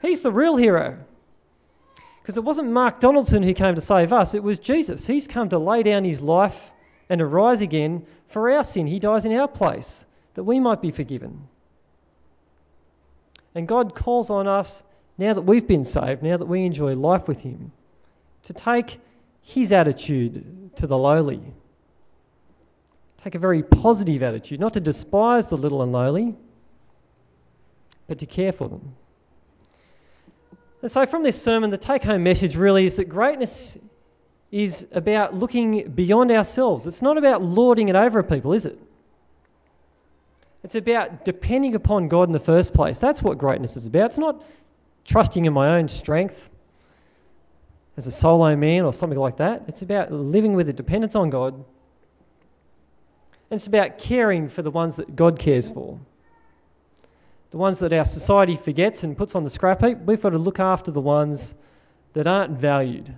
He's 0.00 0.22
the 0.22 0.32
real 0.32 0.56
hero. 0.56 0.98
Because 2.22 2.38
it 2.38 2.44
wasn't 2.44 2.70
Mark 2.70 2.98
Donaldson 3.00 3.42
who 3.42 3.54
came 3.54 3.74
to 3.74 3.80
save 3.80 4.12
us, 4.12 4.34
it 4.34 4.42
was 4.42 4.58
Jesus. 4.58 5.06
He's 5.06 5.28
come 5.28 5.50
to 5.50 5.58
lay 5.58 5.82
down 5.82 6.04
his 6.04 6.20
life 6.20 6.58
and 7.08 7.18
to 7.20 7.26
rise 7.26 7.60
again 7.60 8.06
for 8.28 8.50
our 8.50 8.64
sin. 8.64 8.86
He 8.86 8.98
dies 8.98 9.26
in 9.26 9.32
our 9.32 9.46
place 9.46 10.04
that 10.34 10.44
we 10.44 10.58
might 10.58 10.82
be 10.82 10.90
forgiven. 10.90 11.46
And 13.54 13.68
God 13.68 13.94
calls 13.94 14.28
on 14.28 14.46
us, 14.46 14.82
now 15.18 15.34
that 15.34 15.42
we've 15.42 15.66
been 15.66 15.84
saved, 15.84 16.22
now 16.22 16.36
that 16.36 16.46
we 16.46 16.64
enjoy 16.64 16.94
life 16.94 17.28
with 17.28 17.40
Him, 17.40 17.72
to 18.42 18.52
take 18.52 19.00
His 19.42 19.72
attitude 19.72 20.76
to 20.76 20.86
the 20.86 20.98
lowly. 20.98 21.40
Take 23.26 23.34
a 23.34 23.40
very 23.40 23.64
positive 23.64 24.22
attitude, 24.22 24.60
not 24.60 24.74
to 24.74 24.80
despise 24.80 25.48
the 25.48 25.56
little 25.56 25.82
and 25.82 25.90
lowly, 25.90 26.36
but 28.06 28.18
to 28.18 28.26
care 28.26 28.52
for 28.52 28.68
them. 28.68 28.94
And 30.80 30.88
so, 30.88 31.04
from 31.06 31.24
this 31.24 31.42
sermon, 31.42 31.70
the 31.70 31.76
take 31.76 32.04
home 32.04 32.22
message 32.22 32.54
really 32.54 32.86
is 32.86 32.98
that 32.98 33.06
greatness 33.06 33.76
is 34.52 34.86
about 34.92 35.34
looking 35.34 35.90
beyond 35.90 36.30
ourselves. 36.30 36.86
It's 36.86 37.02
not 37.02 37.18
about 37.18 37.42
lording 37.42 37.88
it 37.88 37.96
over 37.96 38.22
people, 38.22 38.52
is 38.52 38.64
it? 38.64 38.78
It's 40.62 40.76
about 40.76 41.24
depending 41.24 41.74
upon 41.74 42.06
God 42.06 42.28
in 42.28 42.32
the 42.32 42.38
first 42.38 42.74
place. 42.74 43.00
That's 43.00 43.20
what 43.20 43.38
greatness 43.38 43.76
is 43.76 43.88
about. 43.88 44.10
It's 44.10 44.18
not 44.18 44.44
trusting 45.04 45.46
in 45.46 45.52
my 45.52 45.78
own 45.78 45.88
strength 45.88 46.48
as 47.96 48.06
a 48.06 48.12
solo 48.12 48.54
man 48.54 48.84
or 48.84 48.92
something 48.92 49.18
like 49.18 49.38
that. 49.38 49.64
It's 49.66 49.82
about 49.82 50.12
living 50.12 50.54
with 50.54 50.68
a 50.68 50.72
dependence 50.72 51.16
on 51.16 51.30
God. 51.30 51.64
It's 53.50 53.66
about 53.66 53.98
caring 53.98 54.48
for 54.48 54.62
the 54.62 54.70
ones 54.70 54.96
that 54.96 55.14
God 55.14 55.38
cares 55.38 55.70
for 55.70 56.00
the 57.56 57.60
ones 57.60 57.78
that 57.78 57.92
our 57.92 58.04
society 58.04 58.56
forgets 58.56 59.02
and 59.02 59.16
puts 59.16 59.34
on 59.34 59.44
the 59.44 59.48
scrap 59.48 59.82
heap, 59.82 59.98
we've 59.98 60.20
got 60.20 60.30
to 60.30 60.38
look 60.38 60.60
after 60.60 60.90
the 60.90 61.00
ones 61.00 61.54
that 62.12 62.26
aren't 62.26 62.58
valued 62.58 63.14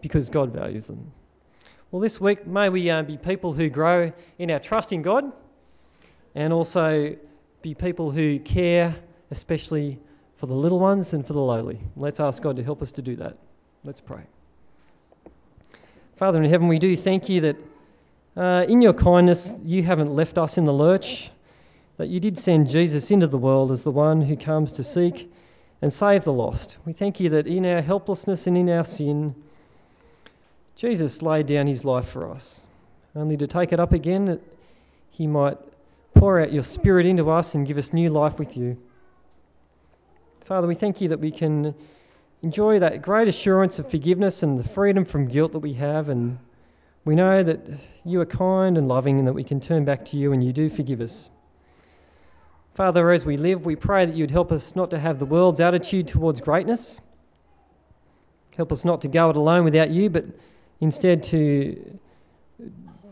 because 0.00 0.30
God 0.30 0.52
values 0.52 0.86
them. 0.86 1.12
Well, 1.90 2.00
this 2.00 2.20
week, 2.20 2.46
may 2.46 2.68
we 2.68 2.88
uh, 2.88 3.02
be 3.02 3.16
people 3.16 3.52
who 3.52 3.68
grow 3.68 4.12
in 4.38 4.50
our 4.50 4.58
trust 4.58 4.94
in 4.94 5.02
God 5.02 5.30
and 6.34 6.52
also 6.52 7.16
be 7.60 7.74
people 7.74 8.10
who 8.10 8.38
care, 8.38 8.96
especially 9.30 9.98
for 10.36 10.46
the 10.46 10.54
little 10.54 10.80
ones 10.80 11.12
and 11.12 11.26
for 11.26 11.32
the 11.32 11.40
lowly. 11.40 11.80
Let's 11.96 12.20
ask 12.20 12.42
God 12.42 12.56
to 12.56 12.64
help 12.64 12.82
us 12.82 12.92
to 12.92 13.02
do 13.02 13.16
that. 13.16 13.36
Let's 13.84 14.00
pray. 14.00 14.22
Father 16.16 16.42
in 16.42 16.48
heaven, 16.48 16.68
we 16.68 16.78
do 16.78 16.96
thank 16.96 17.28
you 17.28 17.42
that 17.42 17.56
uh, 18.36 18.64
in 18.68 18.82
your 18.82 18.92
kindness 18.92 19.54
you 19.64 19.82
haven't 19.82 20.12
left 20.12 20.38
us 20.38 20.58
in 20.58 20.64
the 20.64 20.72
lurch 20.72 21.30
that 21.96 22.08
you 22.08 22.20
did 22.20 22.38
send 22.38 22.70
Jesus 22.70 23.10
into 23.10 23.26
the 23.26 23.38
world 23.38 23.70
as 23.70 23.84
the 23.84 23.90
one 23.90 24.20
who 24.20 24.36
comes 24.36 24.72
to 24.72 24.84
seek 24.84 25.32
and 25.80 25.92
save 25.92 26.24
the 26.24 26.32
lost. 26.32 26.76
We 26.84 26.92
thank 26.92 27.20
you 27.20 27.30
that 27.30 27.46
in 27.46 27.64
our 27.66 27.82
helplessness 27.82 28.46
and 28.46 28.56
in 28.56 28.68
our 28.70 28.84
sin, 28.84 29.34
Jesus 30.76 31.22
laid 31.22 31.46
down 31.46 31.66
his 31.66 31.84
life 31.84 32.08
for 32.08 32.30
us, 32.30 32.60
only 33.14 33.36
to 33.36 33.46
take 33.46 33.72
it 33.72 33.78
up 33.78 33.92
again 33.92 34.24
that 34.24 34.40
he 35.10 35.26
might 35.26 35.58
pour 36.14 36.40
out 36.40 36.52
your 36.52 36.64
Spirit 36.64 37.06
into 37.06 37.30
us 37.30 37.54
and 37.54 37.66
give 37.66 37.78
us 37.78 37.92
new 37.92 38.10
life 38.10 38.38
with 38.38 38.56
you. 38.56 38.76
Father, 40.46 40.66
we 40.66 40.74
thank 40.74 41.00
you 41.00 41.08
that 41.08 41.20
we 41.20 41.30
can 41.30 41.74
enjoy 42.42 42.80
that 42.80 43.02
great 43.02 43.28
assurance 43.28 43.78
of 43.78 43.90
forgiveness 43.90 44.42
and 44.42 44.58
the 44.58 44.68
freedom 44.68 45.04
from 45.04 45.28
guilt 45.28 45.52
that 45.52 45.60
we 45.60 45.74
have, 45.74 46.08
and 46.08 46.38
we 47.04 47.14
know 47.14 47.42
that 47.42 47.60
you 48.04 48.20
are 48.20 48.26
kind 48.26 48.78
and 48.78 48.88
loving 48.88 49.18
and 49.18 49.28
that 49.28 49.34
we 49.34 49.44
can 49.44 49.60
turn 49.60 49.84
back 49.84 50.06
to 50.06 50.16
you 50.16 50.32
and 50.32 50.42
you 50.42 50.52
do 50.52 50.68
forgive 50.70 51.00
us. 51.00 51.28
Father, 52.74 53.10
as 53.10 53.24
we 53.24 53.36
live, 53.36 53.64
we 53.64 53.76
pray 53.76 54.06
that 54.06 54.14
you'd 54.14 54.30
help 54.30 54.50
us 54.50 54.74
not 54.74 54.90
to 54.90 54.98
have 54.98 55.18
the 55.18 55.26
world's 55.26 55.60
attitude 55.60 56.08
towards 56.08 56.40
greatness. 56.40 57.00
Help 58.56 58.72
us 58.72 58.84
not 58.84 59.02
to 59.02 59.08
go 59.08 59.30
it 59.30 59.36
alone 59.36 59.64
without 59.64 59.90
you, 59.90 60.08
but 60.08 60.24
instead 60.80 61.24
to 61.24 61.98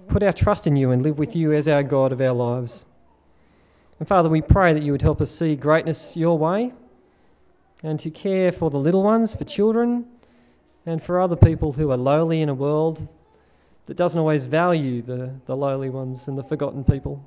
put 0.08 0.22
our 0.22 0.32
trust 0.32 0.66
in 0.66 0.74
you 0.74 0.90
and 0.90 1.02
live 1.02 1.18
with 1.18 1.36
you 1.36 1.52
as 1.52 1.68
our 1.68 1.82
God 1.82 2.12
of 2.12 2.20
our 2.20 2.32
lives. 2.32 2.84
And 3.98 4.08
Father, 4.08 4.28
we 4.28 4.40
pray 4.40 4.72
that 4.72 4.82
you 4.82 4.92
would 4.92 5.02
help 5.02 5.20
us 5.20 5.30
see 5.30 5.54
greatness 5.54 6.16
your 6.16 6.38
way 6.38 6.72
and 7.82 8.00
to 8.00 8.10
care 8.10 8.52
for 8.52 8.70
the 8.70 8.78
little 8.78 9.02
ones, 9.02 9.34
for 9.34 9.44
children, 9.44 10.06
and 10.86 11.02
for 11.02 11.20
other 11.20 11.36
people 11.36 11.72
who 11.72 11.90
are 11.90 11.96
lowly 11.96 12.40
in 12.40 12.48
a 12.48 12.54
world 12.54 13.06
that 13.86 13.96
doesn't 13.96 14.18
always 14.18 14.46
value 14.46 15.02
the, 15.02 15.34
the 15.46 15.56
lowly 15.56 15.90
ones 15.90 16.28
and 16.28 16.38
the 16.38 16.44
forgotten 16.44 16.84
people. 16.84 17.24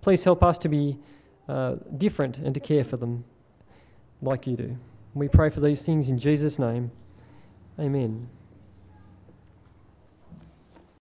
Please 0.00 0.22
help 0.24 0.42
us 0.42 0.58
to 0.58 0.68
be 0.68 0.98
uh, 1.48 1.76
different 1.98 2.38
and 2.38 2.54
to 2.54 2.60
care 2.60 2.84
for 2.84 2.96
them 2.96 3.24
like 4.20 4.46
you 4.46 4.56
do. 4.56 4.76
We 5.14 5.28
pray 5.28 5.50
for 5.50 5.60
these 5.60 5.84
things 5.84 6.08
in 6.08 6.18
Jesus' 6.18 6.58
name. 6.58 6.90
Amen. 7.78 8.28